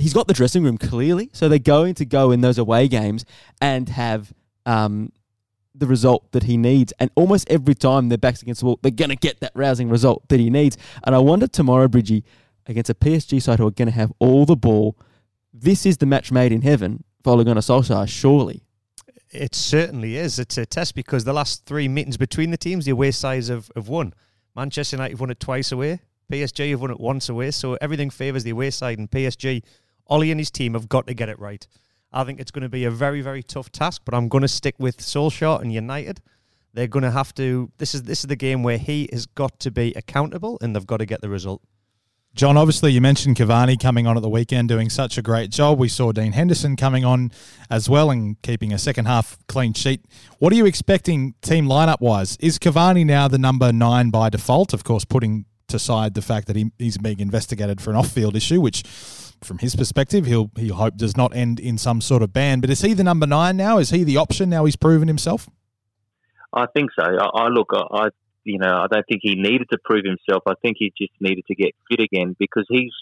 he's 0.00 0.12
got 0.12 0.26
the 0.26 0.34
dressing 0.34 0.62
room 0.62 0.78
clearly, 0.78 1.30
so 1.32 1.48
they're 1.48 1.58
going 1.58 1.94
to 1.94 2.04
go 2.04 2.30
in 2.30 2.40
those 2.40 2.58
away 2.58 2.88
games 2.88 3.24
and 3.60 3.88
have 3.88 4.32
um, 4.66 5.12
the 5.74 5.86
result 5.86 6.30
that 6.32 6.44
he 6.44 6.56
needs. 6.56 6.92
And 6.98 7.10
almost 7.14 7.48
every 7.50 7.74
time 7.74 8.08
their 8.08 8.18
backs 8.18 8.42
against 8.42 8.60
the 8.60 8.66
wall, 8.66 8.78
they're 8.82 8.90
going 8.90 9.10
to 9.10 9.16
get 9.16 9.40
that 9.40 9.52
rousing 9.54 9.88
result 9.88 10.28
that 10.28 10.40
he 10.40 10.50
needs. 10.50 10.76
And 11.04 11.14
I 11.14 11.18
wonder 11.18 11.46
tomorrow, 11.46 11.88
Bridgie, 11.88 12.24
against 12.66 12.90
a 12.90 12.94
PSG 12.94 13.42
side 13.42 13.58
who 13.58 13.66
are 13.66 13.72
going 13.72 13.88
to 13.88 13.94
have 13.94 14.12
all 14.18 14.46
the 14.46 14.56
ball, 14.56 14.96
this 15.52 15.84
is 15.84 15.98
the 15.98 16.06
match 16.06 16.30
made 16.30 16.52
in 16.52 16.62
heaven 16.62 17.04
for 17.22 17.32
Ole 17.32 17.44
Gunnar 17.44 17.60
Solskjaer, 17.60 18.08
surely. 18.08 18.62
It 19.32 19.54
certainly 19.54 20.16
is. 20.16 20.38
It's 20.38 20.58
a 20.58 20.66
test 20.66 20.94
because 20.94 21.24
the 21.24 21.32
last 21.32 21.64
three 21.64 21.88
meetings 21.88 22.16
between 22.16 22.50
the 22.50 22.56
teams, 22.56 22.84
the 22.84 22.90
away 22.90 23.12
sides 23.12 23.48
have, 23.48 23.70
have 23.76 23.88
won. 23.88 24.12
Manchester 24.56 24.96
United 24.96 25.12
have 25.12 25.20
won 25.20 25.30
it 25.30 25.38
twice 25.38 25.70
away. 25.70 26.00
PSG 26.30 26.70
have 26.70 26.80
won 26.80 26.90
it 26.90 27.00
once 27.00 27.28
away, 27.28 27.50
so 27.50 27.76
everything 27.80 28.10
favours 28.10 28.44
the 28.44 28.50
away 28.50 28.70
side. 28.70 28.98
And 28.98 29.10
PSG, 29.10 29.62
Ollie 30.10 30.30
and 30.30 30.40
his 30.40 30.50
team 30.50 30.74
have 30.74 30.88
got 30.88 31.06
to 31.06 31.14
get 31.14 31.28
it 31.28 31.38
right. 31.38 31.66
I 32.12 32.24
think 32.24 32.40
it's 32.40 32.50
going 32.50 32.62
to 32.62 32.68
be 32.68 32.84
a 32.84 32.90
very, 32.90 33.20
very 33.20 33.42
tough 33.42 33.70
task, 33.70 34.02
but 34.04 34.14
I'm 34.14 34.28
going 34.28 34.42
to 34.42 34.48
stick 34.48 34.74
with 34.78 34.98
Solskjaer 34.98 35.62
and 35.62 35.72
United. 35.72 36.20
They're 36.74 36.88
going 36.88 37.04
to 37.04 37.12
have 37.12 37.32
to. 37.34 37.70
This 37.78 37.94
is 37.94 38.02
this 38.02 38.20
is 38.20 38.26
the 38.26 38.36
game 38.36 38.62
where 38.62 38.78
he 38.78 39.08
has 39.12 39.26
got 39.26 39.58
to 39.60 39.70
be 39.70 39.92
accountable, 39.94 40.58
and 40.60 40.74
they've 40.74 40.86
got 40.86 40.98
to 40.98 41.06
get 41.06 41.20
the 41.20 41.28
result. 41.28 41.62
John, 42.32 42.56
obviously, 42.56 42.92
you 42.92 43.00
mentioned 43.00 43.36
Cavani 43.36 43.80
coming 43.80 44.06
on 44.06 44.16
at 44.16 44.22
the 44.22 44.28
weekend 44.28 44.68
doing 44.68 44.88
such 44.88 45.18
a 45.18 45.22
great 45.22 45.50
job. 45.50 45.80
We 45.80 45.88
saw 45.88 46.12
Dean 46.12 46.30
Henderson 46.30 46.76
coming 46.76 47.04
on 47.04 47.32
as 47.68 47.88
well 47.88 48.08
and 48.08 48.40
keeping 48.42 48.72
a 48.72 48.78
second 48.78 49.06
half 49.06 49.36
clean 49.48 49.72
sheet. 49.72 50.04
What 50.38 50.52
are 50.52 50.56
you 50.56 50.64
expecting 50.64 51.34
team 51.42 51.66
lineup 51.66 52.00
wise? 52.00 52.36
Is 52.38 52.56
Cavani 52.60 53.04
now 53.04 53.26
the 53.26 53.38
number 53.38 53.72
nine 53.72 54.10
by 54.10 54.30
default? 54.30 54.72
Of 54.72 54.84
course, 54.84 55.04
putting 55.04 55.44
aside 55.74 56.14
the 56.14 56.22
fact 56.22 56.46
that 56.46 56.54
he, 56.54 56.70
he's 56.78 56.98
being 56.98 57.18
investigated 57.18 57.80
for 57.80 57.90
an 57.90 57.96
off-field 57.96 58.36
issue, 58.36 58.60
which, 58.60 58.84
from 59.42 59.58
his 59.58 59.76
perspective, 59.76 60.26
he'll 60.26 60.50
he 60.56 60.68
hope 60.68 60.96
does 60.96 61.16
not 61.16 61.34
end 61.34 61.60
in 61.60 61.78
some 61.78 62.00
sort 62.00 62.22
of 62.22 62.32
ban. 62.32 62.60
But 62.60 62.70
is 62.70 62.82
he 62.82 62.94
the 62.94 63.04
number 63.04 63.26
nine 63.26 63.56
now? 63.56 63.78
Is 63.78 63.90
he 63.90 64.04
the 64.04 64.16
option 64.16 64.50
now? 64.50 64.64
He's 64.64 64.76
proven 64.76 65.08
himself. 65.08 65.48
I 66.52 66.66
think 66.74 66.90
so. 66.98 67.04
I, 67.04 67.44
I 67.44 67.48
look, 67.48 67.68
I, 67.72 67.82
I 67.92 68.08
you 68.44 68.58
know, 68.58 68.74
I 68.74 68.86
don't 68.90 69.04
think 69.08 69.20
he 69.22 69.34
needed 69.34 69.68
to 69.70 69.78
prove 69.84 70.04
himself. 70.04 70.42
I 70.46 70.54
think 70.62 70.76
he 70.78 70.92
just 70.98 71.12
needed 71.20 71.44
to 71.46 71.54
get 71.54 71.74
fit 71.88 72.00
again 72.00 72.34
because 72.38 72.66
he's 72.68 72.92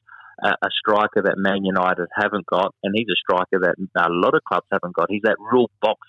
a, 0.42 0.48
a 0.48 0.68
striker 0.78 1.22
that 1.24 1.34
Man 1.36 1.64
United 1.64 2.08
haven't 2.14 2.46
got, 2.46 2.74
and 2.82 2.94
he's 2.94 3.08
a 3.08 3.16
striker 3.16 3.60
that 3.60 3.76
a 3.96 4.10
lot 4.10 4.34
of 4.34 4.42
clubs 4.44 4.66
haven't 4.70 4.94
got. 4.94 5.10
He's 5.10 5.22
that 5.22 5.36
real 5.38 5.70
box 5.80 6.00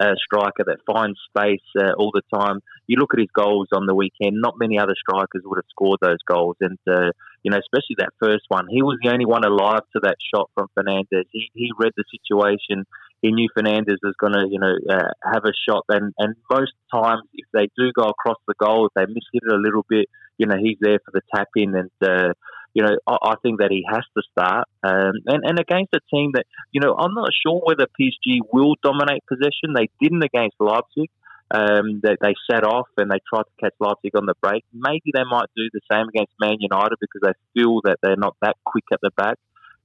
uh, 0.00 0.14
striker 0.24 0.64
that 0.66 0.78
finds 0.86 1.18
space 1.28 1.64
uh, 1.78 1.92
all 1.96 2.10
the 2.12 2.22
time. 2.34 2.60
You 2.86 2.98
look 2.98 3.14
at 3.14 3.20
his 3.20 3.28
goals 3.34 3.68
on 3.72 3.86
the 3.86 3.94
weekend; 3.94 4.40
not 4.40 4.54
many 4.58 4.78
other 4.78 4.94
strikers 4.98 5.42
would 5.44 5.58
have 5.58 5.70
scored 5.70 5.98
those 6.00 6.22
goals, 6.26 6.56
and 6.60 6.78
uh, 6.88 7.10
you 7.44 7.50
know, 7.50 7.58
especially 7.58 7.96
that 7.98 8.10
first 8.18 8.44
one. 8.48 8.66
He 8.68 8.82
was 8.82 8.98
the 9.02 9.12
only 9.12 9.26
one 9.26 9.44
alive 9.44 9.82
to 9.92 10.00
that 10.02 10.16
shot 10.34 10.50
from 10.54 10.66
Fernandes. 10.76 11.28
He 11.30 11.50
he 11.54 11.70
read 11.78 11.92
the 11.96 12.04
situation. 12.10 12.84
He 13.20 13.30
knew 13.30 13.48
Fernandes 13.56 14.02
was 14.02 14.14
going 14.18 14.32
to, 14.32 14.46
you 14.50 14.58
know, 14.58 14.74
uh, 14.90 15.12
have 15.22 15.44
a 15.44 15.52
shot, 15.68 15.84
and 15.90 16.12
and 16.18 16.34
most 16.50 16.72
times 16.92 17.22
if 17.34 17.46
they 17.52 17.68
do 17.76 17.92
go 17.94 18.04
across 18.04 18.38
the 18.48 18.54
goal, 18.58 18.86
if 18.86 18.92
they 18.96 19.06
miss 19.06 19.24
it 19.32 19.42
a 19.52 19.56
little 19.56 19.84
bit, 19.88 20.08
you 20.38 20.46
know, 20.46 20.56
he's 20.56 20.78
there 20.80 20.98
for 21.04 21.12
the 21.12 21.22
tap 21.34 21.48
in 21.54 21.76
and. 21.76 21.90
Uh, 22.02 22.32
you 22.76 22.82
know, 22.82 22.96
I, 23.06 23.16
I 23.22 23.34
think 23.40 23.60
that 23.60 23.70
he 23.70 23.84
has 23.88 24.02
to 24.16 24.22
start. 24.32 24.66
Um, 24.82 25.12
and, 25.26 25.44
and 25.44 25.60
against 25.60 25.94
a 25.94 26.00
team 26.12 26.32
that, 26.34 26.44
you 26.72 26.80
know, 26.80 26.96
I'm 26.98 27.14
not 27.14 27.30
sure 27.46 27.62
whether 27.64 27.86
PSG 27.98 28.40
will 28.52 28.74
dominate 28.82 29.22
possession. 29.28 29.74
They 29.76 29.88
didn't 30.02 30.24
against 30.24 30.56
Leipzig. 30.58 31.08
Um, 31.50 32.00
they, 32.02 32.16
they 32.20 32.34
sat 32.50 32.64
off 32.64 32.88
and 32.96 33.10
they 33.10 33.18
tried 33.28 33.42
to 33.42 33.60
catch 33.60 33.74
Leipzig 33.78 34.16
on 34.16 34.26
the 34.26 34.34
break. 34.40 34.64
Maybe 34.72 35.12
they 35.12 35.24
might 35.28 35.48
do 35.56 35.68
the 35.72 35.80
same 35.90 36.08
against 36.08 36.32
Man 36.40 36.56
United 36.58 36.96
because 37.00 37.20
they 37.22 37.60
feel 37.60 37.80
that 37.84 37.98
they're 38.02 38.16
not 38.16 38.36
that 38.42 38.56
quick 38.64 38.84
at 38.92 39.00
the 39.02 39.10
back. 39.16 39.38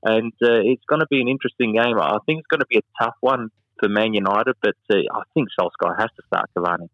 And 0.03 0.31
uh, 0.41 0.63
it's 0.63 0.83
going 0.87 1.01
to 1.01 1.07
be 1.09 1.21
an 1.21 1.27
interesting 1.27 1.73
game. 1.73 1.99
I 1.99 2.17
think 2.25 2.39
it's 2.39 2.47
going 2.47 2.61
to 2.61 2.69
be 2.69 2.77
a 2.77 3.03
tough 3.03 3.15
one 3.19 3.49
for 3.79 3.89
Man 3.89 4.13
United, 4.13 4.55
but 4.61 4.75
uh, 4.91 4.97
I 5.13 5.21
think 5.33 5.49
Solskjaer 5.59 5.99
has 5.99 6.09
to 6.15 6.23
start 6.27 6.49
Cavani. 6.57 6.89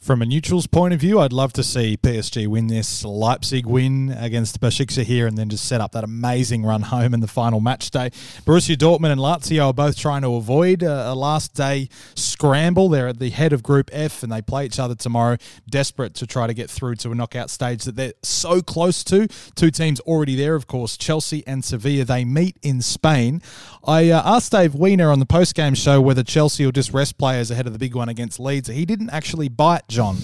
From 0.00 0.22
a 0.22 0.26
neutral's 0.26 0.66
point 0.66 0.94
of 0.94 1.00
view, 1.00 1.20
I'd 1.20 1.30
love 1.30 1.52
to 1.52 1.62
see 1.62 1.98
PSG 1.98 2.46
win 2.46 2.68
this, 2.68 3.04
Leipzig 3.04 3.66
win 3.66 4.16
against 4.18 4.58
Basaksehir, 4.58 5.28
and 5.28 5.36
then 5.36 5.50
just 5.50 5.66
set 5.66 5.82
up 5.82 5.92
that 5.92 6.04
amazing 6.04 6.64
run 6.64 6.80
home 6.80 7.12
in 7.12 7.20
the 7.20 7.26
final 7.26 7.60
match 7.60 7.90
day. 7.90 8.08
Borussia 8.46 8.76
Dortmund 8.76 9.12
and 9.12 9.20
Lazio 9.20 9.66
are 9.66 9.74
both 9.74 9.98
trying 9.98 10.22
to 10.22 10.36
avoid 10.36 10.82
a, 10.82 11.14
last 11.14 11.52
day 11.52 11.90
scramble. 12.14 12.88
They're 12.88 13.08
at 13.08 13.18
the 13.18 13.28
head 13.28 13.52
of 13.52 13.62
Group 13.62 13.90
F, 13.92 14.22
and 14.22 14.32
they 14.32 14.40
play 14.40 14.64
each 14.64 14.78
other 14.78 14.94
tomorrow, 14.94 15.36
desperate 15.68 16.14
to 16.14 16.26
try 16.26 16.46
to 16.46 16.54
get 16.54 16.70
through 16.70 16.94
to 16.96 17.10
a 17.10 17.14
knockout 17.14 17.50
stage 17.50 17.84
that 17.84 17.96
they're 17.96 18.14
so 18.22 18.62
close 18.62 19.04
to. 19.04 19.28
Two 19.54 19.70
teams 19.70 20.00
already 20.00 20.34
there, 20.34 20.54
of 20.54 20.66
course, 20.66 20.96
Chelsea 20.96 21.46
and 21.46 21.62
Sevilla. 21.62 22.06
They 22.06 22.24
meet 22.24 22.56
in 22.62 22.80
Spain. 22.80 23.42
I 23.84 24.08
uh, 24.08 24.22
asked 24.24 24.52
Dave 24.52 24.74
Weiner 24.74 25.10
on 25.10 25.18
the 25.18 25.26
post-game 25.26 25.74
show 25.74 26.00
whether 26.00 26.22
Chelsea 26.22 26.64
will 26.64 26.72
just 26.72 26.94
rest 26.94 27.18
players 27.18 27.50
ahead 27.50 27.66
of 27.66 27.74
the 27.74 27.78
big 27.78 27.94
one 27.94 28.08
against 28.08 28.40
Leeds. 28.40 28.68
He 28.70 28.86
didn't 28.86 29.10
actually 29.10 29.50
bite 29.50 29.89
John. 29.90 30.16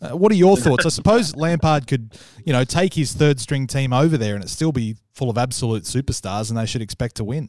Uh, 0.00 0.16
what 0.16 0.32
are 0.32 0.36
your 0.36 0.56
thoughts? 0.56 0.84
I 0.84 0.88
suppose 0.88 1.36
Lampard 1.36 1.86
could, 1.86 2.18
you 2.44 2.52
know, 2.52 2.64
take 2.64 2.94
his 2.94 3.12
third 3.12 3.38
string 3.38 3.68
team 3.68 3.92
over 3.92 4.18
there 4.18 4.34
and 4.34 4.42
it 4.42 4.48
still 4.48 4.72
be 4.72 4.96
full 5.12 5.30
of 5.30 5.38
absolute 5.38 5.84
superstars, 5.84 6.50
and 6.50 6.58
they 6.58 6.66
should 6.66 6.82
expect 6.82 7.16
to 7.16 7.24
win. 7.24 7.48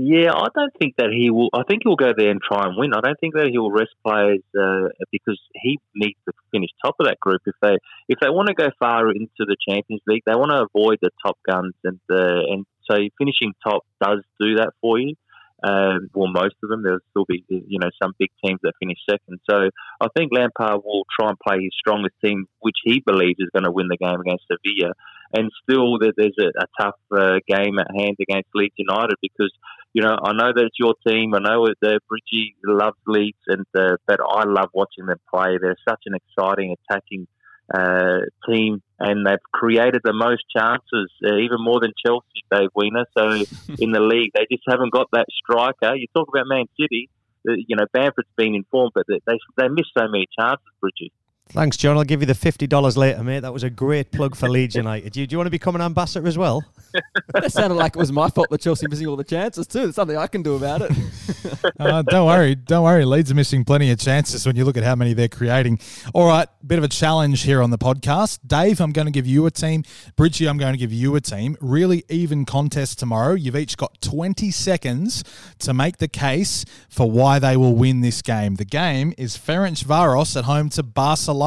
Yeah, 0.00 0.30
I 0.32 0.46
don't 0.54 0.72
think 0.78 0.94
that 0.98 1.10
he 1.10 1.28
will. 1.28 1.50
I 1.52 1.64
think 1.66 1.82
he'll 1.82 1.96
go 1.96 2.12
there 2.16 2.30
and 2.30 2.40
try 2.40 2.64
and 2.66 2.76
win. 2.78 2.94
I 2.94 3.00
don't 3.00 3.18
think 3.18 3.34
that 3.34 3.48
he 3.50 3.58
will 3.58 3.72
rest 3.72 3.90
players 4.06 4.38
uh, 4.54 4.94
because 5.10 5.40
he 5.60 5.80
needs 5.96 6.16
to 6.28 6.32
finish 6.52 6.70
top 6.84 6.94
of 7.00 7.06
that 7.06 7.18
group. 7.18 7.42
If 7.46 7.56
they 7.60 7.74
if 8.08 8.20
they 8.20 8.30
want 8.30 8.46
to 8.46 8.54
go 8.54 8.68
far 8.78 9.10
into 9.10 9.40
the 9.40 9.56
Champions 9.68 10.02
League, 10.06 10.22
they 10.24 10.36
want 10.36 10.52
to 10.52 10.68
avoid 10.70 10.98
the 11.02 11.10
top 11.26 11.36
guns, 11.50 11.74
and 11.82 11.98
uh, 12.08 12.46
and 12.46 12.64
so 12.88 12.96
finishing 13.18 13.54
top 13.66 13.84
does 14.00 14.22
do 14.40 14.54
that 14.54 14.70
for 14.80 15.00
you. 15.00 15.16
Um, 15.62 16.08
well, 16.14 16.28
most 16.28 16.54
of 16.62 16.70
them. 16.70 16.82
There'll 16.82 17.00
still 17.10 17.24
be, 17.28 17.44
you 17.48 17.78
know, 17.80 17.90
some 18.00 18.12
big 18.18 18.30
teams 18.44 18.60
that 18.62 18.74
finish 18.80 18.98
second. 19.08 19.40
So 19.50 19.70
I 20.00 20.06
think 20.16 20.30
Lampard 20.32 20.82
will 20.84 21.04
try 21.18 21.28
and 21.28 21.38
play 21.38 21.62
his 21.62 21.72
strongest 21.78 22.14
team, 22.24 22.46
which 22.60 22.76
he 22.84 23.02
believes 23.04 23.40
is 23.40 23.50
going 23.52 23.64
to 23.64 23.72
win 23.72 23.88
the 23.88 23.96
game 23.96 24.20
against 24.20 24.44
Sevilla. 24.46 24.94
And 25.34 25.50
still, 25.62 25.98
there's 25.98 26.36
a, 26.40 26.46
a 26.46 26.66
tough 26.80 27.00
uh, 27.12 27.40
game 27.48 27.78
at 27.78 27.88
hand 27.94 28.16
against 28.20 28.48
Leeds 28.54 28.74
United 28.78 29.16
because, 29.20 29.52
you 29.92 30.02
know, 30.02 30.16
I 30.22 30.32
know 30.32 30.52
that 30.54 30.64
it's 30.64 30.78
your 30.78 30.94
team. 31.06 31.34
I 31.34 31.40
know 31.40 31.66
that 31.66 32.00
Bridgie 32.08 32.54
loves 32.64 32.96
Leeds, 33.06 33.38
and 33.46 33.66
uh, 33.76 33.96
but 34.06 34.20
I 34.20 34.44
love 34.44 34.70
watching 34.72 35.06
them 35.06 35.20
play. 35.32 35.58
They're 35.60 35.76
such 35.86 36.02
an 36.06 36.14
exciting 36.14 36.74
attacking 36.88 37.26
uh, 37.72 38.20
team, 38.48 38.82
and 38.98 39.26
they've 39.26 39.42
created 39.52 40.00
the 40.04 40.12
most 40.12 40.42
chances, 40.54 41.10
uh, 41.24 41.36
even 41.36 41.58
more 41.60 41.80
than 41.80 41.92
Chelsea, 42.04 42.44
Dave 42.50 42.70
Weiner. 42.74 43.04
So 43.16 43.30
in 43.78 43.92
the 43.92 44.00
league, 44.00 44.32
they 44.34 44.46
just 44.50 44.64
haven't 44.66 44.92
got 44.92 45.08
that 45.12 45.26
striker. 45.42 45.94
You 45.94 46.06
talk 46.14 46.28
about 46.28 46.46
Man 46.46 46.66
City, 46.80 47.08
uh, 47.48 47.52
you 47.54 47.76
know, 47.76 47.86
Bamford's 47.92 48.28
been 48.36 48.54
informed, 48.54 48.92
but 48.94 49.04
they 49.08 49.20
they, 49.26 49.38
they 49.56 49.68
miss 49.68 49.86
so 49.96 50.08
many 50.08 50.26
chances, 50.38 50.66
Bridgie. 50.80 51.12
Thanks, 51.50 51.78
John. 51.78 51.96
I'll 51.96 52.04
give 52.04 52.20
you 52.20 52.26
the 52.26 52.34
fifty 52.34 52.66
dollars 52.66 52.96
later, 52.96 53.24
mate. 53.24 53.40
That 53.40 53.54
was 53.54 53.62
a 53.62 53.70
great 53.70 54.12
plug 54.12 54.36
for 54.36 54.50
Leeds 54.50 54.74
United. 54.74 55.12
Do 55.12 55.20
you, 55.20 55.26
do 55.26 55.32
you 55.32 55.38
want 55.38 55.46
to 55.46 55.50
become 55.50 55.74
an 55.74 55.80
ambassador 55.80 56.28
as 56.28 56.36
well? 56.36 56.62
that 57.32 57.50
sounded 57.50 57.76
like 57.76 57.96
it 57.96 57.98
was 57.98 58.12
my 58.12 58.28
fault 58.28 58.50
that 58.50 58.60
Chelsea 58.60 58.86
missing 58.86 59.06
all 59.06 59.16
the 59.16 59.24
chances 59.24 59.66
too. 59.66 59.80
There's 59.80 59.94
something 59.94 60.16
I 60.16 60.26
can 60.26 60.42
do 60.42 60.56
about 60.56 60.82
it. 60.82 60.92
uh, 61.80 62.02
don't 62.02 62.26
worry, 62.26 62.54
don't 62.54 62.84
worry. 62.84 63.04
Leeds 63.04 63.30
are 63.30 63.34
missing 63.34 63.64
plenty 63.64 63.90
of 63.90 63.98
chances 63.98 64.46
when 64.46 64.56
you 64.56 64.64
look 64.64 64.76
at 64.76 64.84
how 64.84 64.94
many 64.94 65.14
they're 65.14 65.28
creating. 65.28 65.78
All 66.12 66.26
right, 66.26 66.48
bit 66.66 66.78
of 66.78 66.84
a 66.84 66.88
challenge 66.88 67.42
here 67.42 67.62
on 67.62 67.70
the 67.70 67.78
podcast. 67.78 68.40
Dave, 68.46 68.80
I'm 68.80 68.92
going 68.92 69.06
to 69.06 69.12
give 69.12 69.26
you 69.26 69.46
a 69.46 69.50
team. 69.50 69.84
Bridgie, 70.16 70.48
I'm 70.48 70.58
going 70.58 70.74
to 70.74 70.78
give 70.78 70.92
you 70.92 71.16
a 71.16 71.20
team. 71.20 71.56
Really 71.60 72.04
even 72.10 72.44
contest 72.44 72.98
tomorrow. 72.98 73.32
You've 73.32 73.56
each 73.56 73.78
got 73.78 74.00
20 74.02 74.50
seconds 74.50 75.24
to 75.60 75.72
make 75.72 75.96
the 75.96 76.08
case 76.08 76.66
for 76.90 77.10
why 77.10 77.38
they 77.38 77.56
will 77.56 77.74
win 77.74 78.02
this 78.02 78.20
game. 78.20 78.56
The 78.56 78.66
game 78.66 79.14
is 79.16 79.38
Ferencvaros 79.38 80.36
at 80.36 80.44
home 80.44 80.68
to 80.70 80.82
Barcelona. 80.82 81.37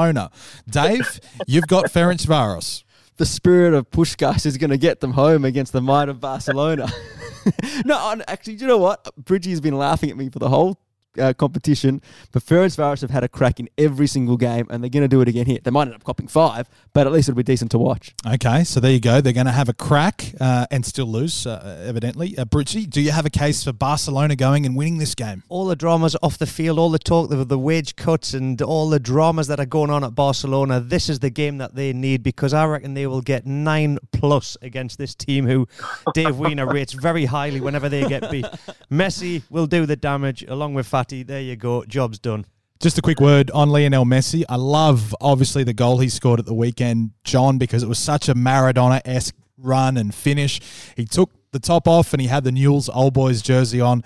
Dave, 0.70 1.20
you've 1.48 1.68
got 1.68 1.86
Ferencvaros 1.86 2.84
the 3.18 3.26
spirit 3.28 3.76
of 3.76 3.88
Puskas 3.92 4.48
is 4.48 4.58
going 4.58 4.72
to 4.72 4.80
get 4.80 5.00
them 5.00 5.12
home 5.12 5.46
against 5.46 5.74
the 5.74 5.82
might 5.82 6.10
of 6.10 6.20
Barcelona. 6.20 6.90
no, 7.86 8.20
actually, 8.28 8.56
do 8.56 8.62
you 8.62 8.68
know 8.68 8.80
what? 8.80 9.08
Bridgie's 9.16 9.62
been 9.62 9.78
laughing 9.78 10.10
at 10.10 10.18
me 10.18 10.30
for 10.30 10.40
the 10.40 10.50
whole 10.50 10.80
uh, 11.20 11.34
competition. 11.34 12.02
But 12.32 12.44
Ferencvaros 12.44 13.02
have 13.02 13.10
had 13.10 13.24
a 13.24 13.28
crack 13.28 13.60
in 13.60 13.70
every 13.78 14.08
single 14.08 14.38
game, 14.38 14.68
and 14.70 14.84
they're 14.84 14.90
going 14.90 15.04
to 15.04 15.08
do 15.08 15.22
it 15.22 15.28
again 15.28 15.46
here. 15.46 15.60
They 15.64 15.72
might 15.72 15.84
end 15.84 15.96
up 15.96 16.04
copping 16.04 16.28
five, 16.28 16.70
but 16.94 17.08
at 17.08 17.14
least 17.14 17.30
it'll 17.30 17.38
be 17.38 17.44
decent 17.44 17.72
to 17.72 17.78
watch. 17.78 18.14
Okay, 18.26 18.64
so 18.64 18.80
there 18.80 18.92
you 18.92 19.00
go. 19.00 19.22
They're 19.22 19.34
going 19.34 19.46
to 19.46 19.52
have 19.52 19.70
a 19.70 19.74
crack 19.74 20.34
uh, 20.40 20.68
and 20.72 20.86
still 20.86 21.08
lose, 21.08 21.46
uh, 21.46 21.84
evidently. 21.86 22.38
Uh, 22.38 22.46
Bridgie, 22.46 22.86
do 22.86 23.02
you 23.02 23.12
have 23.12 23.26
a 23.26 23.30
case 23.30 23.64
for 23.64 23.74
Barcelona 23.74 24.36
going 24.36 24.66
and 24.66 24.76
winning 24.76 24.98
this 24.98 25.16
game? 25.16 25.44
All 25.50 25.66
the 25.66 25.76
dramas 25.76 26.16
off 26.22 26.38
the 26.38 26.46
field, 26.46 26.80
all 26.80 26.90
the 26.90 27.00
talk 27.00 27.32
of 27.32 27.48
the 27.48 27.60
wage 27.60 27.96
cuts, 27.96 28.34
and 28.34 28.62
all 28.62 28.90
the 28.90 29.00
dramas 29.00 29.48
that 29.48 29.60
are 29.60 29.66
going 29.66 29.90
on 29.90 30.04
at 30.04 30.16
Barcelona. 30.16 30.80
This 30.80 31.10
is 31.10 31.20
the 31.20 31.30
game 31.30 31.58
that 31.58 31.76
they 31.76 31.94
need 31.94 32.24
because 32.24 32.54
I 32.54 32.66
reckon 32.66 32.94
they 32.94 33.08
will 33.08 33.22
get 33.22 33.46
nine 33.46 33.98
plus 34.12 34.58
against 34.62 34.98
this 34.98 35.16
team 35.16 35.46
who 35.46 35.68
Dave 36.14 36.38
Weiner 36.38 36.66
rates 36.66 36.94
very 36.94 37.26
highly 37.26 37.60
whenever 37.62 37.90
they 37.90 38.08
get 38.08 38.30
beat. 38.32 38.46
Messi 38.92 39.44
will 39.50 39.68
do 39.68 39.86
the 39.86 39.96
damage 39.96 40.44
along 40.48 40.74
with 40.74 40.88
Fati. 41.02 41.26
There 41.26 41.42
you 41.42 41.56
go. 41.56 41.84
Job's 41.86 42.20
done. 42.20 42.46
Just 42.80 42.98
a 42.98 43.02
quick 43.02 43.20
word 43.20 43.52
on 43.52 43.70
Lionel 43.70 44.06
Messi. 44.06 44.44
I 44.50 44.56
love, 44.56 45.16
obviously, 45.22 45.64
the 45.64 45.74
goal 45.74 46.00
he 46.00 46.10
scored 46.10 46.40
at 46.40 46.46
the 46.46 46.54
weekend, 46.54 47.12
John, 47.24 47.58
because 47.60 47.84
it 47.84 47.90
was 47.90 48.00
such 48.00 48.28
a 48.28 48.34
Maradona 48.34 49.02
esque 49.06 49.36
run 49.58 49.98
and 49.98 50.14
finish. 50.14 50.60
He 50.98 51.06
took 51.06 51.32
the 51.52 51.60
top 51.60 51.88
off 51.88 52.14
and 52.14 52.22
he 52.22 52.28
had 52.28 52.44
the 52.44 52.52
Newell's 52.52 52.90
Old 52.90 53.14
Boys 53.14 53.42
jersey 53.42 53.82
on. 53.82 54.04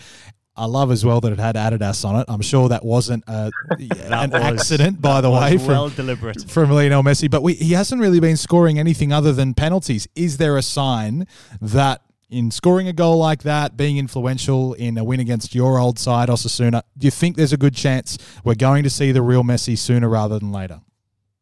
I 0.58 0.66
love 0.66 0.90
as 0.92 1.04
well 1.04 1.20
that 1.22 1.34
it 1.34 1.40
had 1.40 1.56
Adidas 1.56 2.06
on 2.06 2.20
it. 2.20 2.26
I'm 2.30 2.42
sure 2.42 2.70
that 2.70 2.84
wasn't 2.84 3.26
uh, 3.28 3.52
a, 3.72 4.14
an 4.14 4.32
was, 4.32 4.42
accident, 4.42 5.02
by 5.02 5.20
the 5.20 5.30
way, 5.30 5.58
from, 5.58 5.68
well 5.68 5.90
deliberate 5.90 6.50
from 6.50 6.72
Lionel 6.72 7.04
Messi. 7.04 7.30
But 7.30 7.44
we, 7.44 7.56
he 7.56 7.74
hasn't 7.74 8.02
really 8.02 8.22
been 8.22 8.38
scoring 8.38 8.80
anything 8.80 9.12
other 9.12 9.34
than 9.34 9.54
penalties. 9.54 10.08
Is 10.16 10.38
there 10.38 10.58
a 10.58 10.62
sign 10.62 11.28
that 11.62 12.02
in 12.30 12.52
scoring 12.52 12.88
a 12.88 12.94
goal 12.94 13.18
like 13.18 13.44
that, 13.44 13.78
being 13.78 13.98
influential 13.98 14.74
in 14.74 14.98
a 14.98 15.04
win 15.04 15.20
against 15.20 15.54
your 15.54 15.80
old 15.80 16.00
side, 16.00 16.30
Osasuna, 16.30 16.82
do 16.98 17.06
you 17.06 17.12
think 17.12 17.38
there's 17.38 17.54
a 17.54 17.58
good 17.58 17.76
chance 17.76 18.18
we're 18.44 18.56
going 18.56 18.84
to 18.84 18.90
see 18.90 19.12
the 19.12 19.22
real 19.22 19.44
Messi 19.44 19.78
sooner 19.78 20.10
rather 20.10 20.40
than 20.40 20.52
later? 20.52 20.82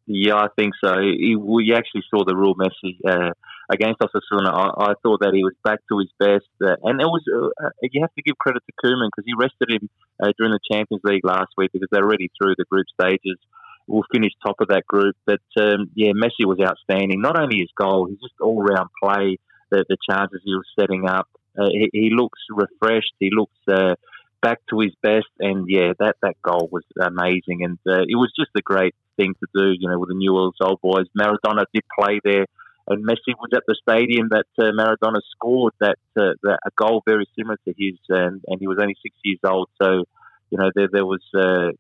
Yeah, 0.06 0.36
I 0.36 0.48
think 0.58 0.74
so. 0.84 1.00
He, 1.00 1.38
we 1.40 1.74
actually 1.74 2.04
saw 2.10 2.26
the 2.26 2.36
real 2.36 2.56
Messi 2.56 3.00
uh, 3.08 3.32
against 3.72 4.02
Osasuna. 4.02 4.52
I, 4.52 4.92
I, 4.92 4.94
thought 5.02 5.22
that 5.22 5.32
he 5.34 5.44
was 5.44 5.54
back 5.64 5.80
to 5.90 6.00
his 6.00 6.12
best, 6.20 6.52
uh, 6.62 6.76
and 6.84 7.00
it 7.00 7.08
was. 7.08 7.24
Uh, 7.34 7.70
you 7.82 8.02
have 8.02 8.14
to 8.16 8.22
give 8.22 8.38
credit 8.38 8.62
to 8.68 8.74
Koeman 8.86 9.08
because 9.08 9.24
he 9.26 9.34
rested 9.40 9.72
him 9.72 9.90
uh, 10.22 10.34
during 10.38 10.52
the 10.52 10.60
Champions 10.70 11.02
League 11.06 11.24
last 11.24 11.54
week 11.56 11.72
because 11.72 11.88
they're 11.90 12.04
already 12.04 12.30
through 12.38 12.56
the 12.58 12.66
group 12.70 12.86
stages. 13.00 13.40
We'll 13.88 14.04
finish 14.12 14.32
top 14.46 14.58
of 14.60 14.68
that 14.70 14.86
group, 14.88 15.16
but 15.26 15.42
um, 15.58 15.90
yeah, 15.96 16.12
Messi 16.12 16.46
was 16.46 16.60
outstanding. 16.60 17.22
Not 17.22 17.40
only 17.40 17.60
his 17.60 17.72
goal, 17.78 18.08
his 18.08 18.20
just 18.20 18.36
all 18.42 18.62
round 18.62 18.90
play 19.02 19.38
the, 19.74 19.86
the 19.90 19.98
chances 20.10 20.42
he 20.44 20.54
was 20.54 20.68
setting 20.80 21.08
up. 21.08 21.28
Uh, 21.58 21.70
he, 21.72 21.90
he, 21.94 22.10
looks 22.12 22.40
refreshed. 22.50 23.14
He 23.20 23.30
looks 23.32 23.58
uh, 23.68 23.96
back 24.42 24.60
to 24.70 24.80
his 24.80 24.94
best, 25.02 25.32
and 25.40 25.66
yeah, 25.68 25.94
that, 26.00 26.16
that 26.22 26.42
goal 26.42 26.70
was 26.72 26.84
amazing, 27.00 27.64
and 27.64 27.78
uh, 27.88 28.02
it 28.02 28.16
was 28.16 28.32
just 28.38 28.52
a 28.56 28.62
great 28.62 28.96
thing 29.18 29.34
to 29.40 29.48
do. 29.54 29.74
You 29.78 29.90
know, 29.90 30.00
with 30.00 30.10
the 30.10 30.16
Newell's 30.16 30.58
old 30.62 30.82
boys, 30.82 31.06
Maradona 31.18 31.66
did 31.74 31.84
play 31.98 32.20
there, 32.24 32.46
and 32.88 33.06
Messi 33.06 33.34
was 33.40 33.52
at 33.56 33.64
the 33.68 33.76
stadium 33.82 34.30
that 34.30 34.46
uh, 34.58 34.72
Maradona 34.72 35.22
scored 35.36 35.74
that, 35.80 35.98
uh, 36.18 36.34
that 36.44 36.60
a 36.66 36.72
goal 36.76 37.04
very 37.06 37.28
similar 37.38 37.58
to 37.66 37.74
his, 37.78 37.98
and, 38.10 38.42
and 38.48 38.60
he 38.60 38.68
was 38.68 38.78
only 38.80 38.96
six 39.02 39.16
years 39.24 39.40
old, 39.44 39.70
so. 39.82 40.04
You 40.50 40.60
know, 40.60 40.70
there, 40.76 40.88
there 40.92 41.06
was 41.06 41.24
uh, 41.36 41.72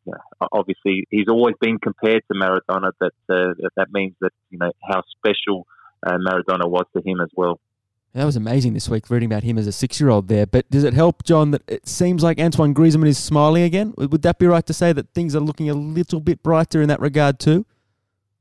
obviously 0.51 1.05
he's 1.11 1.27
always 1.29 1.53
been 1.61 1.77
compared 1.77 2.23
to 2.27 2.33
Maradona. 2.33 2.91
That 2.99 3.11
that 3.75 3.91
means 3.93 4.15
that 4.19 4.31
you 4.49 4.57
know 4.57 4.71
how 4.81 5.03
special 5.15 5.67
Maradona 6.03 6.67
was 6.67 6.85
to 6.97 7.07
him 7.07 7.21
as 7.21 7.29
well. 7.35 7.59
That 8.13 8.25
was 8.25 8.35
amazing 8.35 8.75
this 8.75 8.87
week, 8.87 9.09
reading 9.09 9.31
about 9.31 9.41
him 9.41 9.57
as 9.57 9.65
a 9.65 9.71
six-year-old 9.71 10.27
there. 10.27 10.45
But 10.45 10.69
does 10.69 10.83
it 10.83 10.93
help, 10.93 11.23
John, 11.23 11.49
that 11.49 11.63
it 11.67 11.87
seems 11.87 12.21
like 12.21 12.39
Antoine 12.39 12.73
Griezmann 12.75 13.07
is 13.07 13.17
smiling 13.17 13.63
again? 13.63 13.95
Would 13.97 14.21
that 14.21 14.37
be 14.37 14.45
right 14.45 14.65
to 14.67 14.73
say 14.73 14.93
that 14.93 15.09
things 15.15 15.35
are 15.35 15.39
looking 15.39 15.67
a 15.67 15.73
little 15.73 16.19
bit 16.19 16.43
brighter 16.43 16.79
in 16.81 16.89
that 16.89 16.99
regard 16.99 17.39
too? 17.39 17.65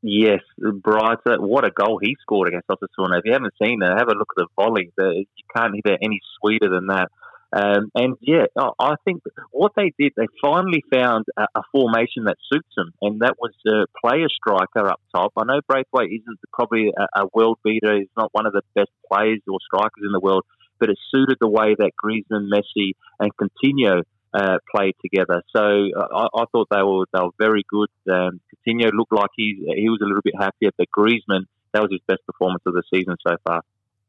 Yes, 0.02 0.40
brighter. 0.58 1.40
What 1.40 1.64
a 1.64 1.70
goal 1.70 1.98
he 2.02 2.16
scored 2.20 2.48
against 2.48 2.68
Osasuna. 2.68 3.20
If 3.20 3.24
you 3.24 3.32
haven't 3.32 3.54
seen 3.62 3.78
that, 3.78 3.96
have 3.96 4.08
a 4.08 4.14
look 4.14 4.32
at 4.36 4.42
the 4.42 4.46
volley. 4.56 4.92
You 4.98 5.24
can't 5.56 5.74
hit 5.74 5.86
it 5.90 6.00
any 6.02 6.20
sweeter 6.38 6.68
than 6.68 6.88
that. 6.88 7.08
Um, 7.52 7.90
and 7.94 8.16
yeah, 8.22 8.46
I 8.56 8.94
think 9.04 9.22
what 9.50 9.72
they 9.76 9.92
did, 9.98 10.12
they 10.16 10.26
finally 10.40 10.82
found 10.90 11.26
a, 11.36 11.44
a, 11.54 11.62
formation 11.70 12.24
that 12.24 12.38
suits 12.50 12.68
them, 12.74 12.92
and 13.02 13.20
that 13.20 13.34
was 13.38 13.52
a 13.66 13.84
player 14.00 14.28
striker 14.30 14.88
up 14.88 15.00
top. 15.14 15.32
I 15.36 15.44
know 15.44 15.60
Braithwaite 15.68 16.10
isn't 16.12 16.38
probably 16.50 16.92
a, 16.96 17.22
a, 17.22 17.26
world 17.34 17.58
beater; 17.62 17.98
he's 17.98 18.08
not 18.16 18.30
one 18.32 18.46
of 18.46 18.54
the 18.54 18.62
best 18.74 18.90
players 19.10 19.40
or 19.46 19.58
strikers 19.66 20.02
in 20.02 20.12
the 20.12 20.20
world, 20.20 20.44
but 20.80 20.88
it 20.88 20.98
suited 21.10 21.36
the 21.40 21.48
way 21.48 21.74
that 21.78 21.92
Griezmann, 22.02 22.48
Messi, 22.48 22.92
and 23.20 23.30
Coutinho 23.36 24.02
uh, 24.32 24.56
played 24.74 24.94
together. 25.02 25.42
So 25.54 25.60
uh, 25.60 26.06
I, 26.10 26.26
I, 26.34 26.44
thought 26.52 26.68
they 26.70 26.82
were 26.82 27.04
they 27.12 27.20
were 27.20 27.36
very 27.38 27.64
good. 27.68 27.90
Um, 28.10 28.40
Coutinho 28.66 28.90
looked 28.94 29.12
like 29.12 29.30
he 29.36 29.62
he 29.76 29.90
was 29.90 30.00
a 30.02 30.06
little 30.06 30.22
bit 30.24 30.34
happier, 30.38 30.70
but 30.78 30.86
Griezmann 30.96 31.44
that 31.72 31.82
was 31.82 31.90
his 31.90 32.00
best 32.06 32.20
performance 32.26 32.62
of 32.66 32.74
the 32.74 32.82
season 32.92 33.16
so 33.26 33.36
far. 33.46 33.62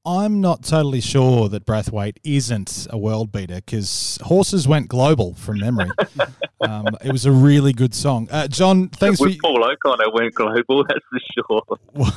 I'm 0.05 0.41
not 0.41 0.63
totally 0.63 0.99
sure 0.99 1.47
that 1.47 1.65
Braithwaite 1.65 2.19
isn't 2.25 2.87
a 2.89 2.97
world 2.97 3.31
beater 3.31 3.55
because 3.55 4.19
horses 4.21 4.67
went 4.67 4.89
global 4.89 5.33
from 5.35 5.59
memory. 5.59 5.89
um, 6.61 6.87
it 7.01 7.11
was 7.11 7.25
a 7.25 7.31
really 7.31 7.71
good 7.71 7.95
song. 7.95 8.27
Uh, 8.29 8.49
John, 8.49 8.89
thanks 8.89 9.21
With 9.21 9.35
for 9.35 9.41
Paul 9.43 9.63
O'Connor 9.63 10.11
went 10.11 10.33
global. 10.33 10.83
That's 10.89 11.05
for 11.09 11.19
sure. 11.33 11.77
Well, 11.93 12.13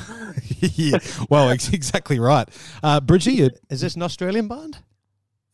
yeah, 0.59 0.97
well, 1.29 1.49
exactly 1.49 2.19
right. 2.19 2.49
Uh, 2.83 2.99
Bridgie, 2.99 3.49
is 3.69 3.81
this 3.81 3.95
an 3.95 4.03
Australian 4.03 4.49
band? 4.49 4.79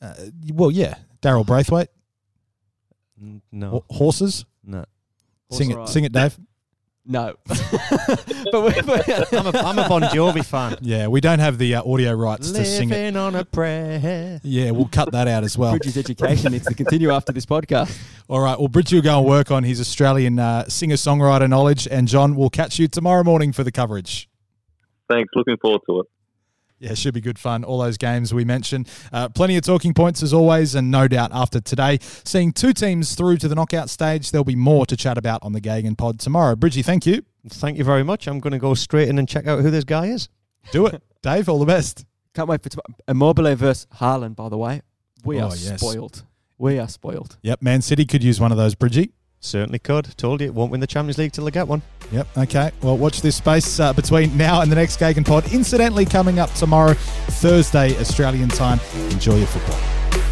Uh, 0.02 0.16
well, 0.54 0.72
yeah, 0.72 0.96
Daryl 1.22 1.46
Braithwaite. 1.46 1.90
No 3.52 3.86
horses. 3.92 4.46
No. 4.64 4.86
Sing 5.52 5.70
it, 5.70 5.88
sing 5.88 6.04
it, 6.04 6.12
Dave. 6.12 6.38
No, 7.06 7.36
but, 7.48 7.58
we, 8.54 8.82
but 8.82 9.34
I'm, 9.34 9.48
a, 9.48 9.58
I'm 9.60 9.80
a 9.80 9.90
Bon 9.90 10.02
Jovi 10.04 10.46
fan. 10.46 10.78
Yeah, 10.80 11.08
we 11.08 11.20
don't 11.20 11.40
have 11.40 11.58
the 11.58 11.76
uh, 11.76 11.84
audio 11.84 12.14
rights 12.14 12.52
Living 12.52 12.64
to 12.64 12.70
sing 12.70 12.90
it. 12.92 13.18
on 13.18 13.36
a 13.36 13.44
prayer. 13.44 14.40
Yeah, 14.42 14.72
we'll 14.72 14.88
cut 14.88 15.12
that 15.12 15.28
out 15.28 15.44
as 15.44 15.58
well. 15.58 15.72
Bridges 15.72 15.98
education 15.98 16.54
needs 16.54 16.66
to 16.66 16.74
continue 16.74 17.12
after 17.12 17.34
this 17.34 17.46
podcast. 17.46 18.02
All 18.30 18.40
right, 18.40 18.58
well, 18.58 18.70
Bridgie 18.70 18.96
will 18.96 19.04
go 19.04 19.20
and 19.20 19.28
work 19.28 19.52
on 19.52 19.64
his 19.64 19.82
Australian 19.82 20.40
uh, 20.40 20.64
singer 20.70 20.96
songwriter 20.96 21.50
knowledge, 21.50 21.90
and 21.90 22.08
John 22.08 22.36
we'll 22.38 22.50
catch 22.50 22.80
you 22.80 22.88
tomorrow 22.88 23.24
morning 23.26 23.52
for 23.52 23.66
the 23.66 23.72
coverage. 23.72 24.30
Thanks. 25.10 25.30
Looking 25.36 25.58
forward 25.62 25.82
to 25.90 26.00
it. 26.00 26.06
Yeah, 26.84 26.92
it 26.92 26.98
should 26.98 27.14
be 27.14 27.22
good 27.22 27.40
fun. 27.40 27.64
All 27.64 27.78
those 27.78 27.98
games 27.98 28.34
we 28.34 28.44
mentioned. 28.44 28.90
Uh, 29.14 29.30
plenty 29.30 29.56
of 29.56 29.64
talking 29.64 29.94
points 29.94 30.22
as 30.22 30.34
always, 30.34 30.76
and 30.76 30.92
no 30.92 31.08
doubt 31.08 31.32
after 31.34 31.62
today, 31.62 32.00
seeing 32.26 32.52
two 32.52 32.74
teams 32.74 33.16
through 33.16 33.38
to 33.38 33.48
the 33.48 33.56
knockout 33.56 33.90
stage, 33.90 34.32
there'll 34.32 34.44
be 34.44 34.58
more 34.58 34.86
to 34.88 34.98
chat 34.98 35.18
about 35.18 35.42
on 35.44 35.54
the 35.54 35.62
Gegenpod 35.62 36.20
tomorrow. 36.20 36.58
Bridgie, 36.58 36.82
thank 36.82 37.06
you. 37.06 37.24
Thank 37.48 37.78
you 37.78 37.86
very 37.86 38.04
much. 38.04 38.28
I'm 38.28 38.42
going 38.42 38.52
to 38.52 38.60
go 38.60 38.74
straight 38.74 39.08
in 39.08 39.18
and 39.18 39.30
check 39.30 39.48
out 39.48 39.62
who 39.62 39.72
this 39.72 39.86
guy 39.86 40.08
is. 40.08 40.28
Do 40.72 40.88
it. 40.88 41.02
Dave, 41.22 41.48
all 41.48 41.58
the 41.58 41.66
best. 41.66 42.06
Can't 42.34 42.50
wait 42.50 42.62
for 42.62 42.68
tomorrow. 42.68 43.00
Immobile 43.08 43.56
versus 43.56 43.88
Haaland, 43.96 44.36
by 44.36 44.50
the 44.50 44.58
way. 44.58 44.82
We 45.24 45.40
oh, 45.40 45.46
are 45.46 45.56
yes. 45.56 45.80
spoiled. 45.80 46.24
We 46.58 46.80
are 46.80 46.90
spoiled. 46.90 47.38
Yep, 47.44 47.62
Man 47.62 47.82
City 47.82 48.04
could 48.04 48.24
use 48.24 48.42
one 48.42 48.52
of 48.52 48.58
those, 48.58 48.76
Bridgie. 48.76 49.14
Certainly 49.40 49.80
could. 49.80 50.18
Told 50.18 50.42
you 50.42 50.48
it 50.48 50.54
won't 50.54 50.72
win 50.72 50.82
the 50.82 50.88
Champions 50.88 51.18
League 51.18 51.32
till 51.32 51.46
they 51.46 51.52
get 51.52 51.70
one. 51.70 51.82
Yep. 52.12 52.28
Okay. 52.38 52.72
Well, 52.82 52.98
watch 52.98 53.22
this 53.22 53.36
space 53.36 53.80
uh, 53.80 53.94
between 53.94 54.36
now 54.38 54.62
and 54.62 54.72
the 54.72 54.76
next 54.76 55.00
Gegenpod. 55.00 55.52
Incidentally, 55.52 56.06
coming 56.06 56.40
up 56.40 56.54
tomorrow, 56.54 56.94
Thursday, 56.94 57.98
Australian 58.00 58.50
time. 58.50 58.80
Enjoy 59.12 59.36
your 59.36 59.48
football. 59.48 60.23